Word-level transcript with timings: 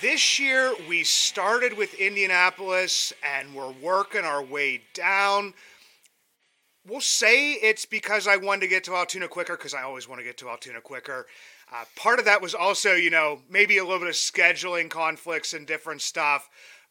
this 0.00 0.38
year 0.38 0.72
we 0.88 1.04
started 1.04 1.76
with 1.76 1.94
Indianapolis 1.94 3.12
and 3.22 3.54
we're 3.54 3.72
working 3.82 4.24
our 4.24 4.42
way 4.42 4.80
down. 4.94 5.52
We'll 6.86 7.00
say 7.00 7.52
it's 7.52 7.84
because 7.84 8.26
I 8.26 8.36
wanted 8.36 8.62
to 8.62 8.68
get 8.68 8.84
to 8.84 8.94
Altoona 8.94 9.28
quicker 9.28 9.56
because 9.56 9.74
I 9.74 9.82
always 9.82 10.08
want 10.08 10.20
to 10.20 10.24
get 10.24 10.38
to 10.38 10.48
Altoona 10.48 10.80
quicker. 10.80 11.26
Uh, 11.72 11.84
part 11.96 12.18
of 12.18 12.24
that 12.24 12.40
was 12.40 12.54
also, 12.54 12.94
you 12.94 13.10
know, 13.10 13.40
maybe 13.50 13.76
a 13.78 13.84
little 13.84 13.98
bit 13.98 14.08
of 14.08 14.14
scheduling 14.14 14.88
conflicts 14.88 15.52
and 15.52 15.66
different 15.66 16.00
stuff. 16.00 16.48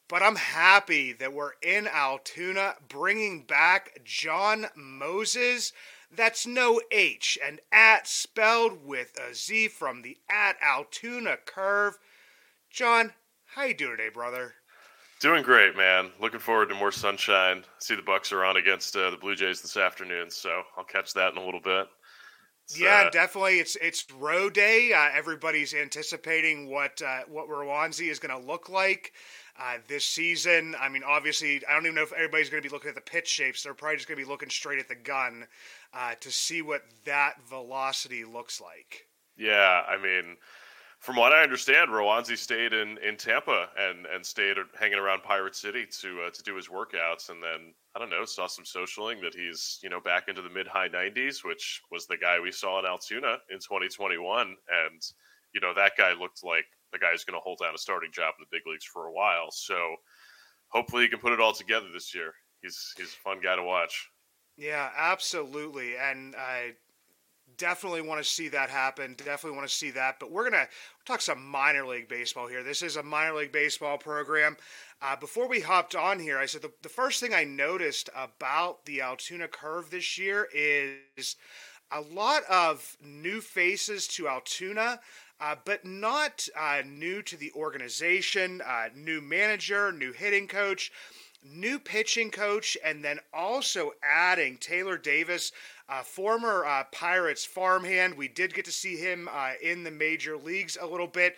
But 0.07 0.21
I'm 0.21 0.35
happy 0.35 1.13
that 1.13 1.33
we're 1.33 1.53
in 1.63 1.87
Altoona 1.87 2.75
bringing 2.87 3.43
back 3.43 4.01
Jon 4.03 4.67
Mozes. 4.77 5.71
That's 6.15 6.45
no 6.45 6.81
H 6.91 7.37
and 7.43 7.59
at 7.71 8.07
spelled 8.07 8.85
with 8.85 9.17
a 9.19 9.33
Z 9.33 9.69
from 9.69 10.03
the 10.03 10.17
at 10.29 10.57
Altoona 10.61 11.37
curve. 11.45 11.97
Jon, 12.69 13.13
how 13.45 13.63
you 13.63 13.73
doing 13.73 13.97
today, 13.97 14.09
brother? 14.09 14.53
Doing 15.19 15.43
great, 15.43 15.75
man. 15.75 16.11
Looking 16.21 16.39
forward 16.39 16.69
to 16.69 16.75
more 16.75 16.91
sunshine. 16.91 17.65
See 17.79 17.95
the 17.95 18.01
Bucs 18.01 18.31
are 18.31 18.45
on 18.45 18.57
against 18.57 18.95
uh, 18.95 19.09
the 19.09 19.17
Blue 19.17 19.35
Jays 19.35 19.61
this 19.61 19.75
afternoon, 19.75 20.29
so 20.29 20.61
I'll 20.77 20.85
catch 20.85 21.13
that 21.13 21.33
in 21.33 21.37
a 21.37 21.45
little 21.45 21.59
bit. 21.59 21.87
It's, 22.65 22.79
yeah, 22.79 23.05
uh, 23.07 23.09
definitely. 23.09 23.59
It's 23.59 23.75
it's 23.77 24.05
row 24.11 24.49
day. 24.49 24.93
Uh, 24.93 25.09
everybody's 25.13 25.73
anticipating 25.73 26.69
what 26.69 27.01
uh, 27.01 27.21
what 27.27 27.49
Roansy 27.49 28.09
is 28.09 28.19
going 28.19 28.39
to 28.39 28.47
look 28.47 28.69
like 28.69 29.11
uh, 29.59 29.79
this 29.87 30.05
season. 30.05 30.75
I 30.79 30.87
mean, 30.87 31.01
obviously, 31.05 31.61
I 31.67 31.73
don't 31.73 31.85
even 31.85 31.95
know 31.95 32.03
if 32.03 32.13
everybody's 32.13 32.49
going 32.49 32.63
to 32.63 32.69
be 32.69 32.71
looking 32.71 32.89
at 32.89 32.95
the 32.95 33.01
pitch 33.01 33.27
shapes. 33.27 33.63
They're 33.63 33.73
probably 33.73 33.97
just 33.97 34.07
going 34.07 34.19
to 34.19 34.23
be 34.23 34.29
looking 34.29 34.49
straight 34.49 34.79
at 34.79 34.87
the 34.87 34.95
gun 34.95 35.47
uh, 35.93 36.13
to 36.21 36.31
see 36.31 36.61
what 36.61 36.83
that 37.05 37.41
velocity 37.49 38.23
looks 38.23 38.61
like. 38.61 39.07
Yeah, 39.35 39.81
I 39.87 40.01
mean, 40.01 40.37
from 40.99 41.15
what 41.15 41.31
I 41.31 41.43
understand, 41.43 41.89
Roansy 41.89 42.37
stayed 42.37 42.73
in, 42.73 42.97
in 42.97 43.15
Tampa 43.15 43.69
and, 43.77 44.05
and 44.05 44.25
stayed 44.25 44.57
hanging 44.77 44.99
around 44.99 45.23
Pirate 45.23 45.55
City 45.55 45.85
to 46.01 46.23
uh, 46.23 46.29
to 46.29 46.43
do 46.43 46.55
his 46.55 46.67
workouts, 46.67 47.29
and 47.29 47.41
then 47.41 47.73
I 47.95 47.99
don't 47.99 48.09
know, 48.09 48.25
saw 48.25 48.47
some 48.47 48.65
socialing 48.65 49.21
that 49.21 49.33
he's 49.33 49.79
you 49.81 49.89
know 49.89 50.01
back 50.01 50.27
into 50.27 50.41
the 50.41 50.49
mid 50.49 50.67
high 50.67 50.89
90s, 50.89 51.45
which 51.45 51.81
was 51.89 52.05
the 52.05 52.17
guy 52.17 52.39
we 52.39 52.51
saw 52.51 52.79
in 52.79 52.85
Altoona 52.85 53.37
in 53.49 53.59
2021, 53.59 54.41
and 54.47 55.01
you 55.53 55.61
know 55.61 55.73
that 55.73 55.93
guy 55.97 56.11
looked 56.11 56.43
like 56.43 56.65
the 56.91 56.99
guy 56.99 57.11
who's 57.11 57.23
going 57.23 57.39
to 57.39 57.43
hold 57.43 57.59
down 57.59 57.73
a 57.73 57.77
starting 57.77 58.11
job 58.11 58.33
in 58.37 58.45
the 58.49 58.57
big 58.57 58.67
leagues 58.67 58.85
for 58.85 59.05
a 59.05 59.13
while. 59.13 59.51
So 59.51 59.95
hopefully 60.67 61.03
he 61.03 61.09
can 61.09 61.19
put 61.19 61.31
it 61.31 61.39
all 61.39 61.53
together 61.53 61.87
this 61.93 62.13
year. 62.13 62.33
He's 62.61 62.93
he's 62.97 63.13
a 63.13 63.23
fun 63.23 63.39
guy 63.41 63.55
to 63.55 63.63
watch. 63.63 64.09
Yeah, 64.57 64.89
absolutely, 64.97 65.95
and 65.95 66.35
I 66.35 66.73
definitely 67.59 68.01
want 68.01 68.23
to 68.23 68.27
see 68.27 68.47
that 68.47 68.71
happen. 68.71 69.13
Definitely 69.15 69.57
want 69.57 69.69
to 69.69 69.75
see 69.75 69.91
that. 69.91 70.19
But 70.19 70.31
we're 70.31 70.49
gonna 70.49 70.67
talk 71.05 71.21
some 71.21 71.45
minor 71.45 71.85
league 71.85 72.07
baseball 72.07 72.47
here. 72.47 72.63
This 72.63 72.81
is 72.81 72.95
a 72.95 73.03
minor 73.03 73.35
league 73.35 73.51
baseball 73.51 73.99
program. 73.99 74.57
Uh, 75.01 75.15
before 75.15 75.47
we 75.47 75.59
hopped 75.59 75.95
on 75.95 76.19
here, 76.19 76.39
I 76.39 76.47
said 76.47 76.63
the, 76.63 76.71
the 76.81 76.89
first 76.89 77.19
thing 77.19 77.33
I 77.33 77.43
noticed 77.43 78.09
about 78.15 78.85
the 78.85 79.01
Altoona 79.01 79.47
curve 79.47 79.91
this 79.91 80.17
year 80.17 80.47
is 80.53 81.35
a 81.91 82.01
lot 82.01 82.43
of 82.49 82.97
new 83.03 83.41
faces 83.41 84.07
to 84.07 84.27
Altoona. 84.27 84.99
Uh, 85.41 85.55
but 85.63 85.85
not 85.85 86.49
uh, 86.53 86.81
new 86.85 87.21
to 87.21 87.37
the 87.37 87.49
organization, 87.55 88.61
uh, 88.67 88.89
new 88.93 89.21
manager, 89.21 89.89
new 89.89 90.11
hitting 90.11 90.49
coach, 90.49 90.91
new 91.43 91.79
pitching 91.79 92.29
coach, 92.29 92.77
and 92.83 93.03
then 93.05 93.19
also 93.33 93.93
adding 94.03 94.57
Taylor 94.57 94.97
Davis, 94.97 95.53
uh, 95.89 96.03
former 96.03 96.65
uh, 96.65 96.83
Pirates 96.91 97.45
farmhand. 97.45 98.15
We 98.15 98.27
did 98.27 98.53
get 98.53 98.65
to 98.65 98.71
see 98.71 98.95
him 98.95 99.27
uh, 99.31 99.53
in 99.61 99.83
the 99.83 99.91
major 99.91 100.37
leagues 100.37 100.77
a 100.79 100.85
little 100.85 101.07
bit. 101.07 101.35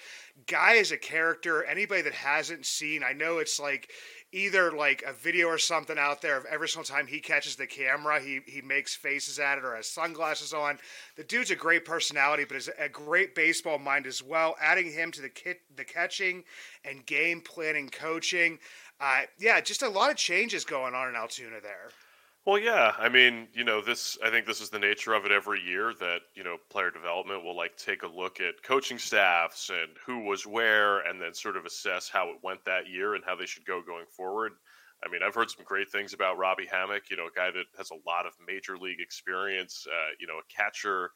Guy 0.48 0.74
is 0.74 0.92
a 0.92 0.98
character. 0.98 1.64
Anybody 1.64 2.02
that 2.02 2.14
hasn't 2.14 2.66
seen, 2.66 3.04
I 3.04 3.14
know 3.14 3.38
it's 3.38 3.60
like 3.60 3.90
either 4.34 4.72
like 4.72 5.04
a 5.06 5.14
video 5.14 5.48
or 5.48 5.58
something 5.58 5.98
out 5.98 6.22
there 6.22 6.38
of 6.38 6.46
every 6.46 6.68
single 6.68 6.86
time 6.86 7.08
he 7.08 7.20
catches 7.20 7.56
the 7.56 7.68
camera, 7.68 8.20
he 8.20 8.42
he 8.46 8.62
makes 8.62 8.96
faces 8.96 9.40
at 9.40 9.58
it 9.58 9.64
or 9.64 9.76
has 9.76 9.88
sunglasses 9.88 10.54
on. 10.54 10.80
The 11.16 11.24
dude's 11.24 11.52
a 11.52 11.56
great 11.56 11.86
personality, 11.86 12.46
but 12.46 12.58
is 12.58 12.70
a 12.80 12.90
great 12.90 13.36
baseball 13.36 13.80
mind 13.80 14.06
as 14.06 14.22
well. 14.22 14.56
Adding 14.62 14.92
him 14.92 15.12
to 15.14 15.22
the 15.22 15.30
kit, 15.30 15.62
the 15.76 15.86
catching 15.86 16.44
and 16.84 17.06
game 17.06 17.42
planning 17.42 17.90
coaching, 17.90 18.60
uh, 19.00 19.22
yeah, 19.40 19.62
just 19.62 19.82
a 19.82 19.90
lot 19.90 20.12
of 20.12 20.18
changes 20.18 20.66
going 20.66 20.94
on 20.94 21.10
in 21.10 21.16
Altoona 21.16 21.62
there. 21.62 21.90
Well, 22.46 22.58
yeah. 22.58 22.94
I 22.98 23.08
mean, 23.10 23.50
you 23.54 23.64
know, 23.64 23.82
this. 23.82 24.18
I 24.24 24.32
think 24.32 24.48
this 24.48 24.62
is 24.62 24.72
the 24.72 24.80
nature 24.80 25.14
of 25.14 25.26
it 25.26 25.32
every 25.32 25.62
year 25.62 25.94
that 26.00 26.22
you 26.36 26.44
know 26.44 26.58
player 26.72 26.90
development 26.90 27.44
will 27.44 27.56
like 27.56 27.78
take 27.78 28.02
a 28.02 28.08
look 28.08 28.42
at 28.42 28.64
coaching 28.64 28.98
staffs 28.98 29.70
and 29.70 29.92
who 30.06 30.24
was 30.26 30.46
where, 30.48 31.00
and 31.00 31.22
then 31.22 31.34
sort 31.36 31.56
of 31.56 31.66
assess 31.66 32.10
how 32.10 32.30
it 32.30 32.38
went 32.44 32.66
that 32.66 32.88
year 32.88 33.14
and 33.14 33.24
how 33.24 33.36
they 33.36 33.46
should 33.46 33.66
go 33.66 33.82
going 33.82 34.08
forward. 34.16 34.54
I 35.06 35.10
mean, 35.10 35.22
I've 35.24 35.36
heard 35.36 35.52
some 35.52 35.66
great 35.66 35.90
things 35.90 36.14
about 36.14 36.38
Robby 36.38 36.66
Hammock. 36.72 37.04
You 37.12 37.18
know, 37.18 37.28
a 37.28 37.36
guy 37.36 37.52
that 37.52 37.66
has 37.78 37.92
a 37.92 38.10
lot 38.10 38.26
of 38.26 38.34
major 38.48 38.76
league 38.78 39.02
experience. 39.02 39.86
Uh, 39.88 40.12
you 40.20 40.26
know, 40.26 40.40
a 40.40 40.54
catcher. 40.56 41.12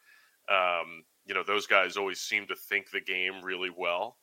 Um, 0.47 1.03
you 1.25 1.33
know, 1.33 1.43
those 1.43 1.65
guys 1.65 1.97
always 1.97 2.19
seem 2.19 2.45
to 2.47 2.55
think 2.55 2.91
the 2.91 3.01
game 3.01 3.43
really 3.43 3.71
well. 3.75 4.17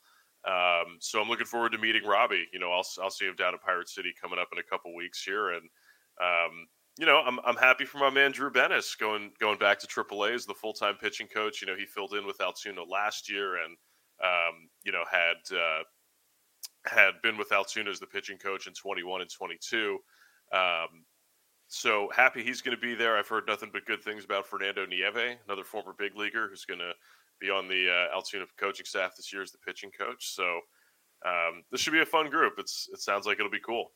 Um, 0.47 0.97
so 0.99 1.21
I'm 1.21 1.27
looking 1.27 1.45
forward 1.45 1.73
to 1.73 1.77
meeting 1.77 2.05
Robby. 2.05 2.45
You 2.53 2.59
know, 2.59 2.71
I'll 2.71 2.87
I'll 3.01 3.09
see 3.09 3.25
him 3.25 3.35
down 3.35 3.53
at 3.53 3.61
Pirate 3.61 3.89
City 3.89 4.13
coming 4.21 4.39
up 4.39 4.49
in 4.53 4.59
a 4.59 4.63
couple 4.63 4.95
weeks 4.95 5.21
here, 5.21 5.51
and 5.51 5.63
um, 6.21 6.67
you 6.97 7.05
know, 7.05 7.21
I'm 7.25 7.39
I'm 7.45 7.55
happy 7.55 7.85
for 7.85 7.97
my 7.97 8.09
man 8.09 8.31
Drew 8.31 8.51
Benes 8.51 8.95
going 8.95 9.31
going 9.39 9.57
back 9.57 9.79
to 9.79 9.87
AAA 9.87 10.35
as 10.35 10.45
the 10.45 10.53
full 10.53 10.73
time 10.73 10.95
pitching 10.95 11.27
coach. 11.27 11.61
You 11.61 11.67
know, 11.67 11.75
he 11.75 11.85
filled 11.85 12.13
in 12.13 12.25
with 12.25 12.41
Altoona 12.41 12.83
last 12.83 13.29
year, 13.29 13.55
and 13.63 13.75
um, 14.23 14.69
you 14.83 14.91
know 14.91 15.03
had 15.09 15.55
uh, 15.55 15.83
had 16.85 17.13
been 17.23 17.37
with 17.37 17.51
Altoona 17.51 17.89
as 17.89 17.99
the 17.99 18.07
pitching 18.07 18.37
coach 18.37 18.67
in 18.67 18.73
21 18.73 19.21
and 19.21 19.29
22. 19.31 19.97
Um, 20.53 21.05
so 21.67 22.09
happy 22.15 22.43
he's 22.43 22.61
going 22.61 22.77
to 22.77 22.81
be 22.81 22.93
there. 22.93 23.17
I've 23.17 23.27
heard 23.27 23.47
nothing 23.47 23.71
but 23.73 23.85
good 23.85 24.03
things 24.03 24.25
about 24.25 24.45
Fernando 24.45 24.85
Nieve, 24.85 25.37
another 25.47 25.63
former 25.63 25.95
big 25.97 26.15
leaguer 26.15 26.47
who's 26.47 26.65
going 26.65 26.79
to 26.79 26.91
be 27.39 27.49
on 27.49 27.67
the 27.67 27.89
uh, 27.89 28.21
coaching 28.59 28.85
staff 28.85 29.15
this 29.15 29.33
year 29.33 29.41
as 29.41 29.51
the 29.51 29.57
pitching 29.65 29.89
coach. 29.97 30.35
So 30.35 30.59
um, 31.25 31.63
this 31.71 31.81
should 31.81 31.93
be 31.93 32.01
a 32.01 32.05
fun 32.05 32.29
group. 32.29 32.53
It's 32.59 32.87
it 32.93 33.01
sounds 33.01 33.25
like 33.25 33.39
it'll 33.39 33.49
be 33.49 33.59
cool. 33.59 33.87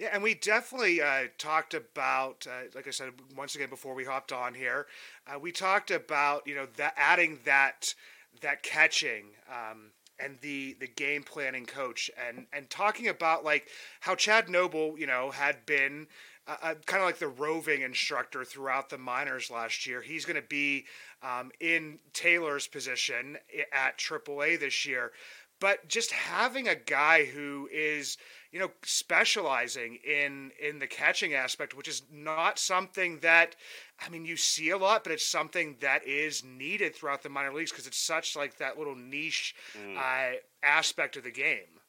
Yeah, 0.00 0.08
and 0.14 0.22
we 0.22 0.32
definitely 0.32 1.02
uh, 1.02 1.24
talked 1.36 1.74
about, 1.74 2.46
uh, 2.48 2.70
like 2.74 2.88
I 2.88 2.90
said 2.90 3.10
once 3.36 3.54
again 3.54 3.68
before 3.68 3.94
we 3.94 4.06
hopped 4.06 4.32
on 4.32 4.54
here, 4.54 4.86
uh, 5.26 5.38
we 5.38 5.52
talked 5.52 5.90
about 5.90 6.46
you 6.46 6.54
know 6.54 6.66
that 6.78 6.94
adding 6.96 7.38
that 7.44 7.94
that 8.40 8.62
catching 8.62 9.26
um, 9.50 9.90
and 10.18 10.38
the 10.40 10.74
the 10.80 10.86
game 10.86 11.22
planning 11.22 11.66
coach 11.66 12.10
and 12.26 12.46
and 12.50 12.70
talking 12.70 13.08
about 13.08 13.44
like 13.44 13.68
how 14.00 14.14
Chad 14.14 14.48
Noble 14.48 14.98
you 14.98 15.06
know 15.06 15.32
had 15.32 15.66
been 15.66 16.06
uh, 16.48 16.56
uh 16.62 16.74
kind 16.86 17.02
of 17.02 17.06
like 17.06 17.18
the 17.18 17.28
roving 17.28 17.82
instructor 17.82 18.42
throughout 18.42 18.88
the 18.88 18.96
minors 18.96 19.50
last 19.50 19.86
year. 19.86 20.00
He's 20.00 20.24
going 20.24 20.40
to 20.40 20.48
be 20.48 20.86
um, 21.22 21.50
in 21.60 21.98
Taylor's 22.14 22.66
position 22.66 23.36
at 23.70 23.98
AAA 23.98 24.60
this 24.60 24.86
year, 24.86 25.12
but 25.60 25.86
just 25.88 26.10
having 26.10 26.68
a 26.68 26.74
guy 26.74 27.26
who 27.26 27.68
is 27.70 28.16
you 28.52 28.58
know 28.58 28.70
specializing 28.82 29.98
in 30.04 30.50
in 30.60 30.78
the 30.78 30.86
catching 30.86 31.34
aspect 31.34 31.76
which 31.76 31.88
is 31.88 32.02
not 32.12 32.58
something 32.58 33.18
that 33.20 33.56
i 34.04 34.08
mean 34.08 34.24
you 34.24 34.36
see 34.36 34.70
a 34.70 34.78
lot 34.78 35.04
but 35.04 35.12
it's 35.12 35.26
something 35.26 35.76
that 35.80 36.06
is 36.06 36.44
needed 36.44 36.94
throughout 36.94 37.22
the 37.22 37.28
minor 37.28 37.52
leagues 37.52 37.70
because 37.70 37.86
it's 37.86 37.98
such 37.98 38.36
like 38.36 38.56
that 38.58 38.78
little 38.78 38.96
niche 38.96 39.54
mm. 39.78 39.96
uh, 39.96 40.36
aspect 40.62 41.16
of 41.16 41.24
the 41.24 41.30
game 41.30 41.80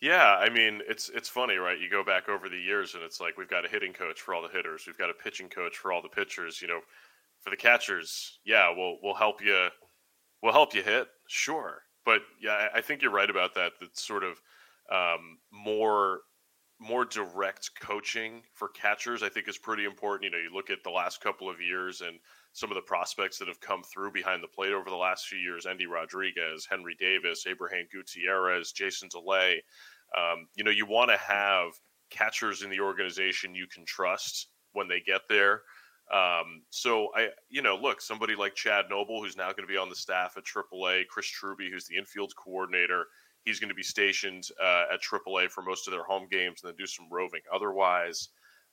yeah, 0.00 0.36
I 0.36 0.48
mean 0.48 0.80
it's 0.88 1.08
it's 1.08 1.28
funny, 1.28 1.56
right? 1.56 1.78
You 1.78 1.90
go 1.90 2.04
back 2.04 2.28
over 2.28 2.48
the 2.48 2.58
years, 2.58 2.94
and 2.94 3.02
it's 3.02 3.20
like 3.20 3.36
we've 3.36 3.48
got 3.48 3.64
a 3.64 3.68
hitting 3.68 3.92
coach 3.92 4.20
for 4.20 4.32
all 4.32 4.42
the 4.42 4.48
hitters, 4.48 4.84
we've 4.86 4.98
got 4.98 5.10
a 5.10 5.14
pitching 5.14 5.48
coach 5.48 5.76
for 5.76 5.92
all 5.92 6.02
the 6.02 6.08
pitchers. 6.08 6.62
You 6.62 6.68
know, 6.68 6.80
for 7.40 7.50
the 7.50 7.56
catchers, 7.56 8.38
yeah, 8.44 8.72
we'll 8.74 8.98
we'll 9.02 9.14
help 9.14 9.42
you, 9.42 9.68
we'll 10.40 10.52
help 10.52 10.72
you 10.74 10.82
hit, 10.82 11.08
sure. 11.26 11.82
But 12.04 12.20
yeah, 12.40 12.68
I 12.72 12.80
think 12.80 13.02
you're 13.02 13.10
right 13.10 13.28
about 13.28 13.54
that. 13.56 13.72
That 13.80 13.98
sort 13.98 14.22
of 14.22 14.40
um, 14.92 15.38
more 15.52 16.20
more 16.80 17.04
direct 17.04 17.70
coaching 17.80 18.42
for 18.54 18.68
catchers, 18.68 19.24
I 19.24 19.28
think, 19.28 19.48
is 19.48 19.58
pretty 19.58 19.84
important. 19.84 20.24
You 20.24 20.30
know, 20.30 20.42
you 20.42 20.54
look 20.54 20.70
at 20.70 20.84
the 20.84 20.90
last 20.90 21.20
couple 21.20 21.50
of 21.50 21.60
years 21.60 22.02
and 22.02 22.18
some 22.52 22.70
of 22.70 22.76
the 22.76 22.82
prospects 22.82 23.38
that 23.38 23.48
have 23.48 23.60
come 23.60 23.82
through 23.82 24.12
behind 24.12 24.42
the 24.42 24.48
plate 24.48 24.72
over 24.72 24.88
the 24.88 24.96
last 24.96 25.26
few 25.26 25.38
years 25.38 25.66
Endy 25.66 25.86
Rodriguez, 25.86 26.66
Henry 26.70 26.96
Davis, 26.98 27.44
Abrahan 27.46 27.90
Gutierrez, 27.90 28.72
Jason 28.72 29.08
Delay. 29.08 29.62
Um, 30.16 30.46
you 30.54 30.64
know, 30.64 30.70
you 30.70 30.86
want 30.86 31.10
to 31.10 31.16
have 31.16 31.72
catchers 32.10 32.62
in 32.62 32.70
the 32.70 32.80
organization 32.80 33.54
you 33.54 33.66
can 33.66 33.84
trust 33.84 34.48
when 34.72 34.88
they 34.88 35.00
get 35.00 35.22
there. 35.28 35.62
Um, 36.12 36.62
so 36.70 37.08
I, 37.14 37.28
you 37.50 37.60
know, 37.60 37.76
look, 37.76 38.00
somebody 38.00 38.34
like 38.34 38.54
Chad 38.54 38.86
Noble, 38.88 39.22
who's 39.22 39.36
now 39.36 39.48
going 39.48 39.66
to 39.66 39.72
be 39.72 39.76
on 39.76 39.90
the 39.90 39.96
staff 39.96 40.36
at 40.38 40.44
AAA, 40.44 41.06
Chris 41.08 41.26
Truby, 41.26 41.70
who's 41.70 41.86
the 41.86 41.96
infield 41.96 42.32
coordinator, 42.36 43.06
he's 43.48 43.58
going 43.58 43.70
to 43.70 43.74
be 43.74 43.82
stationed 43.82 44.44
uh, 44.62 44.84
at 44.92 45.00
AAA 45.00 45.50
for 45.50 45.62
most 45.62 45.88
of 45.88 45.92
their 45.92 46.04
home 46.04 46.28
games 46.30 46.60
and 46.62 46.68
then 46.68 46.76
do 46.78 46.86
some 46.86 47.06
roving. 47.10 47.40
Otherwise, 47.52 48.28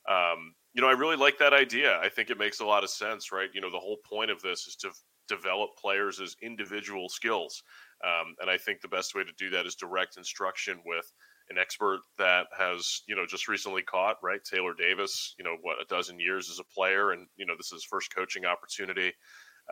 um, 0.08 0.54
you 0.74 0.82
know, 0.82 0.88
I 0.88 0.92
really 0.92 1.16
like 1.16 1.38
that 1.38 1.54
idea. 1.54 1.98
I 2.00 2.10
think 2.10 2.28
it 2.28 2.38
makes 2.38 2.60
a 2.60 2.66
lot 2.66 2.84
of 2.84 2.90
sense, 2.90 3.32
right? 3.32 3.48
You 3.54 3.62
know, 3.62 3.70
the 3.70 3.78
whole 3.78 3.98
point 4.08 4.30
of 4.30 4.42
this 4.42 4.66
is 4.66 4.76
to 4.76 4.90
develop 5.28 5.70
players 5.80 6.20
as 6.20 6.36
individual 6.42 7.08
skills. 7.08 7.62
Um, 8.04 8.34
and 8.40 8.50
I 8.50 8.58
think 8.58 8.80
the 8.80 8.88
best 8.88 9.14
way 9.14 9.24
to 9.24 9.32
do 9.38 9.50
that 9.50 9.66
is 9.66 9.74
direct 9.74 10.18
instruction 10.18 10.78
with 10.84 11.10
an 11.48 11.58
expert 11.58 12.00
that 12.18 12.46
has, 12.56 13.02
you 13.08 13.16
know, 13.16 13.24
just 13.26 13.48
recently 13.48 13.82
caught, 13.82 14.16
right? 14.22 14.40
Taylor 14.44 14.74
Davis, 14.74 15.34
you 15.38 15.44
know, 15.44 15.56
what, 15.62 15.80
a 15.80 15.86
dozen 15.86 16.20
years 16.20 16.50
as 16.50 16.58
a 16.58 16.74
player, 16.74 17.12
and, 17.12 17.26
you 17.36 17.46
know, 17.46 17.54
this 17.56 17.66
is 17.66 17.72
his 17.72 17.84
first 17.84 18.14
coaching 18.14 18.44
opportunity. 18.44 19.12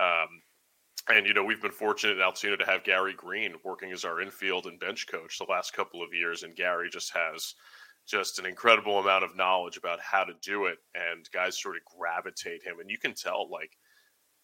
Um, 0.01 0.29
and, 1.09 1.27
you 1.27 1.35
know, 1.35 1.45
we've 1.45 1.63
been 1.63 1.71
fortunate 1.71 2.17
in 2.17 2.23
Altoona 2.23 2.57
to 2.57 2.67
have 2.67 2.85
Gary 2.85 3.15
Green 3.15 3.55
working 3.65 3.93
as 3.93 4.05
our 4.05 4.21
infield 4.21 4.67
and 4.67 4.81
bench 4.81 5.07
coach 5.07 5.39
the 5.39 5.45
last 5.45 5.73
couple 5.73 6.03
of 6.03 6.15
years. 6.15 6.43
And 6.43 6.57
Gary 6.57 6.89
just 6.91 7.13
has 7.13 7.55
just 8.07 8.39
an 8.39 8.47
incredible 8.47 8.99
amount 8.99 9.25
of 9.25 9.37
knowledge 9.37 9.77
about 9.77 10.01
how 10.01 10.25
to 10.25 10.33
do 10.43 10.67
it. 10.67 10.79
And 10.95 11.29
guys 11.33 11.61
sort 11.61 11.77
of 11.77 11.83
gravitate 11.85 12.63
him. 12.65 12.81
And 12.81 12.91
you 12.91 12.99
can 12.99 13.15
tell, 13.15 13.51
like, 13.51 13.77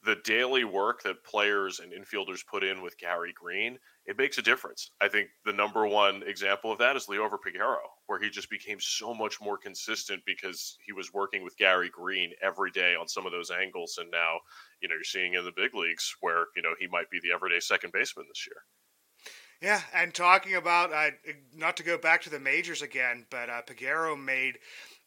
the 0.03 0.17
daily 0.25 0.65
work 0.65 1.03
that 1.03 1.25
players 1.25 1.81
and 1.81 1.93
infielders 1.93 2.47
put 2.47 2.65
in 2.65 2.81
with 2.81 2.97
Gary 2.99 3.35
Green, 3.35 3.79
it 4.06 4.17
makes 4.17 4.39
a 4.39 4.43
difference. 4.43 4.93
I 5.01 5.09
think 5.09 5.29
the 5.45 5.53
number 5.53 5.87
one 5.87 6.23
example 6.23 6.73
of 6.73 6.79
that 6.79 6.97
is 6.97 7.06
Liover 7.06 7.37
Peguero, 7.37 7.85
where 8.11 8.19
he 8.19 8.29
just 8.29 8.51
became 8.51 8.81
so 8.81 9.15
much 9.15 9.41
more 9.41 9.57
consistent 9.57 10.21
because 10.27 10.77
he 10.85 10.91
was 10.91 11.15
working 11.15 11.45
with 11.45 11.57
Gary 11.57 11.89
Green 11.89 12.33
every 12.43 12.73
day 12.73 12.97
on 12.97 13.07
some 13.07 13.25
of 13.25 13.31
those 13.31 13.53
angles. 13.53 13.99
And 14.01 14.11
now, 14.11 14.41
you 14.83 14.89
know, 14.89 14.97
you're 14.97 15.05
seeing 15.05 15.35
in 15.35 15.45
the 15.45 15.53
big 15.53 15.77
leagues 15.77 16.17
where, 16.21 16.47
you 16.57 16.62
know, 16.62 16.75
he 16.81 16.89
might 16.89 17.09
be 17.09 17.21
the 17.23 17.31
everyday 17.33 17.61
second 17.61 17.93
baseman 17.93 18.27
this 18.29 18.49
year. 18.49 18.65
Yeah, 19.62 19.81
and 19.95 20.12
talking 20.12 20.57
about 20.57 20.93
uh, 20.93 21.11
not 21.55 21.77
to 21.77 21.85
go 21.85 21.99
back 21.99 22.23
to 22.23 22.31
the 22.31 22.41
majors 22.41 22.83
again, 22.83 23.27
but 23.31 23.49
uh, 23.49 23.62
made 24.17 24.59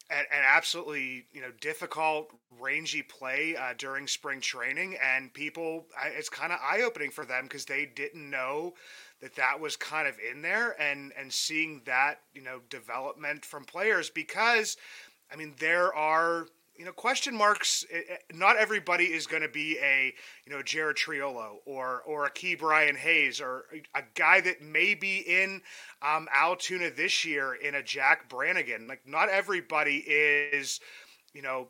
an, 0.09 0.25
an, 0.31 0.43
absolutely 0.45 1.25
you 1.33 1.41
know 1.41 1.51
difficult, 1.59 2.31
rangy 2.57 3.01
play 3.01 3.57
uh, 3.57 3.73
during 3.77 4.07
spring 4.07 4.39
training, 4.39 4.95
and 5.03 5.33
people 5.33 5.87
it's 6.05 6.29
kind 6.29 6.53
of 6.53 6.59
eye 6.61 6.83
opening 6.83 7.11
for 7.11 7.25
them 7.25 7.43
because 7.43 7.65
they 7.65 7.85
didn't 7.85 8.29
know 8.29 8.75
that 9.23 9.35
that 9.35 9.59
was 9.59 9.75
kind 9.75 10.07
of 10.07 10.15
in 10.19 10.41
there, 10.41 10.79
and 10.79 11.13
and 11.17 11.33
seeing 11.33 11.81
that 11.85 12.19
you 12.33 12.43
know 12.43 12.59
development 12.69 13.45
from 13.45 13.63
players 13.63 14.09
because 14.09 14.77
I 15.31 15.37
mean 15.37 15.55
there 15.59 15.95
are 15.95 16.47
you 16.75 16.85
know, 16.85 16.91
question 16.91 17.35
marks. 17.35 17.85
Eh, 17.91 18.01
eh, 18.09 18.15
not 18.33 18.57
everybody 18.57 19.05
is 19.05 19.27
going 19.27 19.43
to 19.43 19.49
be 19.49 19.77
a 19.79 20.13
you 20.45 20.51
know 20.51 20.61
Jared 20.63 20.97
Triolo 20.97 21.57
or 21.65 22.01
or 22.05 22.25
a 22.25 22.31
Ke'Bryan 22.31 22.97
Hayes 22.97 23.39
or 23.39 23.65
a 23.95 24.01
guy 24.15 24.41
that 24.41 24.61
may 24.61 24.95
be 24.95 25.19
in 25.19 25.61
um, 26.01 26.27
Altoona 26.35 26.89
this 26.89 27.23
year 27.23 27.53
in 27.53 27.75
a 27.75 27.83
Jack 27.83 28.27
Brannigan. 28.27 28.87
Like 28.87 29.01
not 29.05 29.29
everybody 29.29 29.97
is 29.97 30.79
you 31.33 31.41
know 31.41 31.67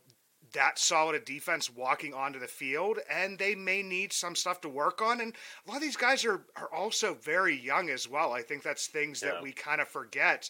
that 0.53 0.79
solid 0.79 1.15
a 1.15 1.19
defense 1.19 1.69
walking 1.69 2.13
onto 2.13 2.39
the 2.39 2.47
field, 2.47 3.00
and 3.09 3.38
they 3.38 3.55
may 3.55 3.81
need 3.81 4.13
some 4.13 4.35
stuff 4.35 4.61
to 4.61 4.69
work 4.69 5.01
on. 5.01 5.21
And 5.21 5.33
a 5.65 5.69
lot 5.69 5.77
of 5.77 5.83
these 5.83 5.97
guys 5.97 6.25
are 6.25 6.45
are 6.55 6.73
also 6.73 7.13
very 7.15 7.55
young 7.55 7.89
as 7.89 8.09
well. 8.09 8.33
I 8.33 8.41
think 8.41 8.63
that's 8.63 8.88
things 8.88 9.21
yeah. 9.21 9.31
that 9.31 9.44
we 9.44 9.51
kind 9.51 9.81
of 9.81 9.88
forget 9.88 10.50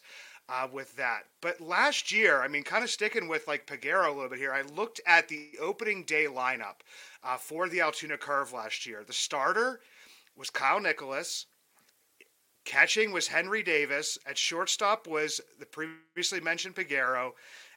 uh, 0.49 0.67
with 0.71 0.95
that. 0.97 1.23
But 1.41 1.61
last 1.61 2.11
year, 2.11 2.41
I 2.41 2.47
mean, 2.47 2.63
kind 2.63 2.83
of 2.83 2.89
sticking 2.89 3.27
with 3.27 3.47
like 3.47 3.67
Peguero 3.67 4.07
a 4.07 4.11
little 4.11 4.29
bit 4.29 4.39
here, 4.39 4.53
I 4.53 4.61
looked 4.61 5.01
at 5.05 5.27
the 5.27 5.51
opening 5.61 6.03
day 6.03 6.25
lineup 6.25 6.81
uh, 7.23 7.37
for 7.37 7.69
the 7.69 7.81
Altoona 7.81 8.17
Curve 8.17 8.53
last 8.53 8.85
year. 8.85 9.03
The 9.05 9.13
starter 9.13 9.79
was 10.35 10.49
Kyle 10.49 10.79
Nicolas. 10.79 11.45
Catching 12.65 13.11
was 13.11 13.27
Henry 13.27 13.61
Davis. 13.61 14.17
At 14.25 14.37
shortstop 14.37 15.07
was 15.07 15.41
the 15.59 15.65
previously 15.65 16.39
mentioned 16.39 16.75
Peguero. 16.75 17.31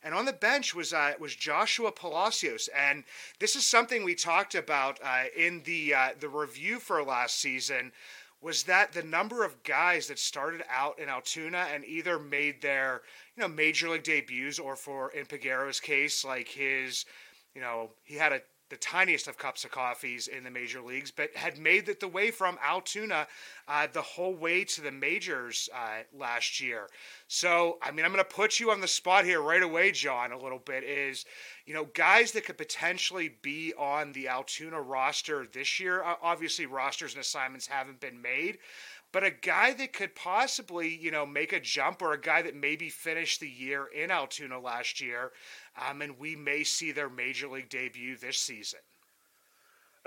And 0.06 0.14
on 0.14 0.24
the 0.24 0.32
bench 0.32 0.72
was 0.72 0.92
uh, 0.92 1.14
was 1.18 1.34
Joshua 1.34 1.90
Palacios, 1.90 2.68
and 2.68 3.02
this 3.40 3.56
is 3.56 3.64
something 3.64 4.04
we 4.04 4.14
talked 4.14 4.54
about 4.54 5.00
uh, 5.02 5.24
in 5.36 5.62
the 5.64 5.94
uh, 5.94 6.08
the 6.20 6.28
review 6.28 6.78
for 6.78 7.02
last 7.02 7.40
season 7.40 7.90
was 8.40 8.62
that 8.62 8.92
the 8.92 9.02
number 9.02 9.44
of 9.44 9.64
guys 9.64 10.06
that 10.06 10.20
started 10.20 10.62
out 10.70 11.00
in 11.00 11.08
Altoona 11.08 11.66
and 11.74 11.84
either 11.84 12.20
made 12.20 12.62
their, 12.62 13.02
you 13.34 13.40
know, 13.40 13.48
major 13.48 13.88
league 13.88 14.04
debuts 14.04 14.60
or 14.60 14.76
for 14.76 15.10
in 15.10 15.26
Peguero's 15.26 15.80
case, 15.80 16.24
like 16.24 16.46
his, 16.46 17.04
you 17.56 17.60
know, 17.60 17.90
he 18.04 18.14
had 18.14 18.32
a 18.32 18.42
the 18.68 18.76
tiniest 18.76 19.28
of 19.28 19.38
cups 19.38 19.64
of 19.64 19.70
coffees 19.70 20.28
in 20.28 20.42
the 20.42 20.50
major 20.50 20.80
leagues, 20.80 21.10
but 21.10 21.34
had 21.36 21.56
made 21.58 21.88
it 21.88 22.00
the 22.00 22.08
way 22.08 22.30
from 22.30 22.58
Altoona 22.64 23.26
uh, 23.68 23.86
the 23.92 24.02
whole 24.02 24.34
way 24.34 24.64
to 24.64 24.80
the 24.80 24.90
majors 24.90 25.68
uh, 25.74 26.02
last 26.12 26.60
year. 26.60 26.88
So, 27.28 27.78
I 27.82 27.90
mean, 27.90 28.04
I'm 28.04 28.12
going 28.12 28.24
to 28.24 28.34
put 28.34 28.58
you 28.58 28.70
on 28.70 28.80
the 28.80 28.88
spot 28.88 29.24
here 29.24 29.40
right 29.40 29.62
away, 29.62 29.92
Jon, 29.92 30.32
a 30.32 30.38
little 30.38 30.58
bit. 30.58 30.82
Is, 30.84 31.24
you 31.64 31.74
know, 31.74 31.86
guys 31.94 32.32
that 32.32 32.44
could 32.44 32.58
potentially 32.58 33.36
be 33.42 33.72
on 33.78 34.12
the 34.12 34.28
Altoona 34.28 34.80
roster 34.80 35.46
this 35.52 35.78
year. 35.78 36.02
Obviously, 36.22 36.66
rosters 36.66 37.14
and 37.14 37.20
assignments 37.20 37.66
haven't 37.66 38.00
been 38.00 38.20
made. 38.20 38.58
But 39.12 39.24
a 39.24 39.30
guy 39.30 39.72
that 39.72 39.92
could 39.92 40.14
possibly, 40.14 40.94
you 40.94 41.10
know, 41.10 41.24
make 41.24 41.52
a 41.52 41.60
jump, 41.60 42.02
or 42.02 42.12
a 42.12 42.20
guy 42.20 42.42
that 42.42 42.56
maybe 42.56 42.90
finished 42.90 43.40
the 43.40 43.48
year 43.48 43.86
in 43.86 44.10
Altoona 44.10 44.60
last 44.60 45.00
year, 45.00 45.32
um, 45.88 46.02
and 46.02 46.18
we 46.18 46.36
may 46.36 46.64
see 46.64 46.92
their 46.92 47.10
major 47.10 47.48
league 47.48 47.68
debut 47.68 48.16
this 48.16 48.38
season. 48.38 48.80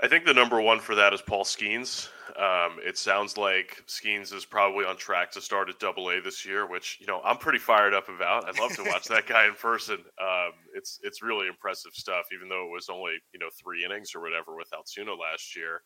I 0.02 0.08
think 0.08 0.24
the 0.24 0.32
number 0.32 0.60
one 0.62 0.80
for 0.80 0.94
that 0.94 1.12
is 1.12 1.20
Paul 1.20 1.44
Skenes. 1.44 2.08
Um, 2.38 2.78
it 2.82 2.96
sounds 2.96 3.36
like 3.36 3.84
Skeens 3.86 4.32
is 4.32 4.46
probably 4.46 4.86
on 4.86 4.96
track 4.96 5.30
to 5.32 5.42
start 5.42 5.68
at 5.68 5.78
Double 5.78 6.08
A 6.08 6.22
this 6.22 6.46
year, 6.46 6.66
which 6.66 6.96
you 7.00 7.06
know 7.06 7.20
I'm 7.22 7.36
pretty 7.36 7.58
fired 7.58 7.92
up 7.92 8.08
about. 8.08 8.48
I'd 8.48 8.58
love 8.58 8.74
to 8.76 8.84
watch 8.84 9.04
that 9.08 9.26
guy 9.26 9.46
in 9.46 9.54
person. 9.54 9.98
Um, 10.18 10.52
it's 10.74 11.00
it's 11.02 11.22
really 11.22 11.48
impressive 11.48 11.92
stuff, 11.92 12.26
even 12.32 12.48
though 12.48 12.64
it 12.66 12.72
was 12.72 12.88
only 12.88 13.12
you 13.34 13.40
know 13.40 13.50
three 13.62 13.84
innings 13.84 14.14
or 14.14 14.22
whatever 14.22 14.56
with 14.56 14.72
Altoona 14.72 15.12
last 15.12 15.54
year. 15.54 15.82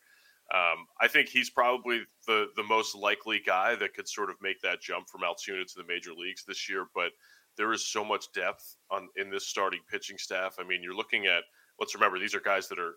Um, 0.53 0.85
I 1.01 1.07
think 1.09 1.27
he's 1.27 1.49
probably 1.49 2.03
the 2.25 2.47
the 2.55 2.63
most 2.63 2.95
likely 2.95 3.41
guy 3.45 3.75
that 3.75 3.93
could 3.93 4.07
sort 4.07 4.29
of 4.29 4.37
make 4.41 4.61
that 4.61 4.81
jump 4.81 5.09
from 5.09 5.25
Altoona 5.25 5.65
to 5.65 5.75
the 5.75 5.87
major 5.87 6.13
leagues 6.13 6.45
this 6.45 6.69
year. 6.69 6.85
But 6.95 7.11
there 7.57 7.73
is 7.73 7.87
so 7.87 8.03
much 8.03 8.31
depth 8.33 8.75
on 8.91 9.07
in 9.15 9.29
this 9.29 9.47
starting 9.47 9.81
pitching 9.89 10.17
staff. 10.17 10.55
I 10.59 10.63
mean, 10.63 10.81
you're 10.83 10.95
looking 10.95 11.25
at 11.25 11.43
let's 11.79 11.95
remember 11.95 12.19
these 12.19 12.35
are 12.35 12.39
guys 12.41 12.67
that 12.69 12.79
are 12.79 12.95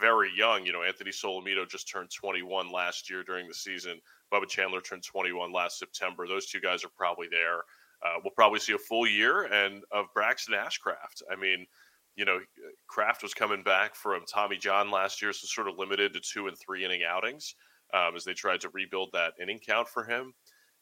very 0.00 0.30
young. 0.36 0.64
You 0.64 0.72
know, 0.72 0.82
Anthony 0.82 1.10
Solometo 1.10 1.68
just 1.68 1.88
turned 1.88 2.10
21 2.10 2.70
last 2.70 3.10
year 3.10 3.22
during 3.22 3.48
the 3.48 3.54
season. 3.54 4.00
Bubba 4.32 4.48
Chandler 4.48 4.80
turned 4.80 5.04
21 5.04 5.52
last 5.52 5.78
September. 5.78 6.26
Those 6.26 6.46
two 6.46 6.60
guys 6.60 6.84
are 6.84 6.90
probably 6.96 7.28
there. 7.30 7.58
Uh, 8.04 8.18
we'll 8.22 8.32
probably 8.34 8.60
see 8.60 8.72
a 8.72 8.78
full 8.78 9.06
year 9.06 9.44
and 9.44 9.82
of 9.92 10.06
Braxton 10.14 10.54
Ashcraft. 10.54 11.22
I 11.30 11.36
mean, 11.36 11.66
you 12.16 12.24
know, 12.24 12.38
Kraft 12.86 13.22
was 13.22 13.34
coming 13.34 13.62
back 13.62 13.94
from 13.94 14.22
Tommy 14.32 14.56
John 14.56 14.90
last 14.90 15.20
year, 15.20 15.32
so 15.32 15.46
sort 15.46 15.68
of 15.68 15.78
limited 15.78 16.12
to 16.14 16.20
two 16.20 16.46
and 16.46 16.56
three 16.58 16.84
inning 16.84 17.02
outings 17.02 17.54
um, 17.92 18.14
as 18.16 18.24
they 18.24 18.34
tried 18.34 18.60
to 18.60 18.68
rebuild 18.70 19.10
that 19.12 19.34
inning 19.40 19.58
count 19.58 19.88
for 19.88 20.04
him 20.04 20.32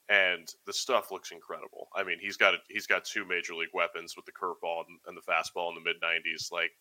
and 0.09 0.49
the 0.67 0.73
stuff 0.73 1.11
looks 1.11 1.31
incredible. 1.31 1.89
I 1.95 2.03
mean, 2.03 2.19
he's 2.21 2.37
got 2.37 2.55
a, 2.55 2.59
he's 2.69 2.87
got 2.87 3.05
two 3.05 3.25
major 3.25 3.55
league 3.55 3.71
weapons 3.73 4.15
with 4.17 4.27
the 4.27 4.33
curveball 4.33 4.85
and, 4.89 4.99
and 5.07 5.17
the 5.17 5.21
fastball 5.21 5.71
in 5.71 5.75
the 5.77 5.81
mid 5.81 6.01
90s. 6.03 6.51
Like, 6.51 6.73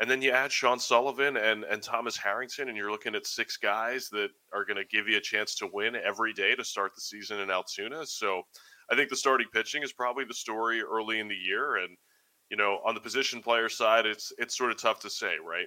and 0.00 0.10
then 0.10 0.22
you 0.22 0.30
add 0.30 0.52
Sean 0.52 0.78
Sullivan 0.78 1.36
and 1.36 1.64
and 1.64 1.82
Thomas 1.82 2.16
Harrington, 2.16 2.68
and 2.68 2.76
you're 2.76 2.90
looking 2.90 3.14
at 3.14 3.26
six 3.26 3.56
guys 3.56 4.08
that 4.10 4.30
are 4.52 4.64
going 4.64 4.76
to 4.76 4.84
give 4.84 5.08
you 5.08 5.16
a 5.16 5.20
chance 5.20 5.54
to 5.56 5.68
win 5.72 5.96
every 5.96 6.32
day 6.32 6.54
to 6.54 6.64
start 6.64 6.94
the 6.94 7.00
season 7.00 7.40
in 7.40 7.50
Altoona. 7.50 8.06
So, 8.06 8.42
I 8.90 8.96
think 8.96 9.08
the 9.08 9.16
starting 9.16 9.48
pitching 9.52 9.82
is 9.82 9.92
probably 9.92 10.24
the 10.24 10.34
story 10.34 10.82
early 10.82 11.18
in 11.20 11.28
the 11.28 11.34
year, 11.34 11.76
and 11.76 11.96
you 12.50 12.56
know, 12.56 12.80
on 12.84 12.94
the 12.94 13.00
position 13.00 13.42
player 13.42 13.68
side, 13.68 14.06
it's 14.06 14.32
it's 14.38 14.56
sort 14.56 14.70
of 14.70 14.80
tough 14.80 15.00
to 15.00 15.10
say, 15.10 15.34
right? 15.44 15.66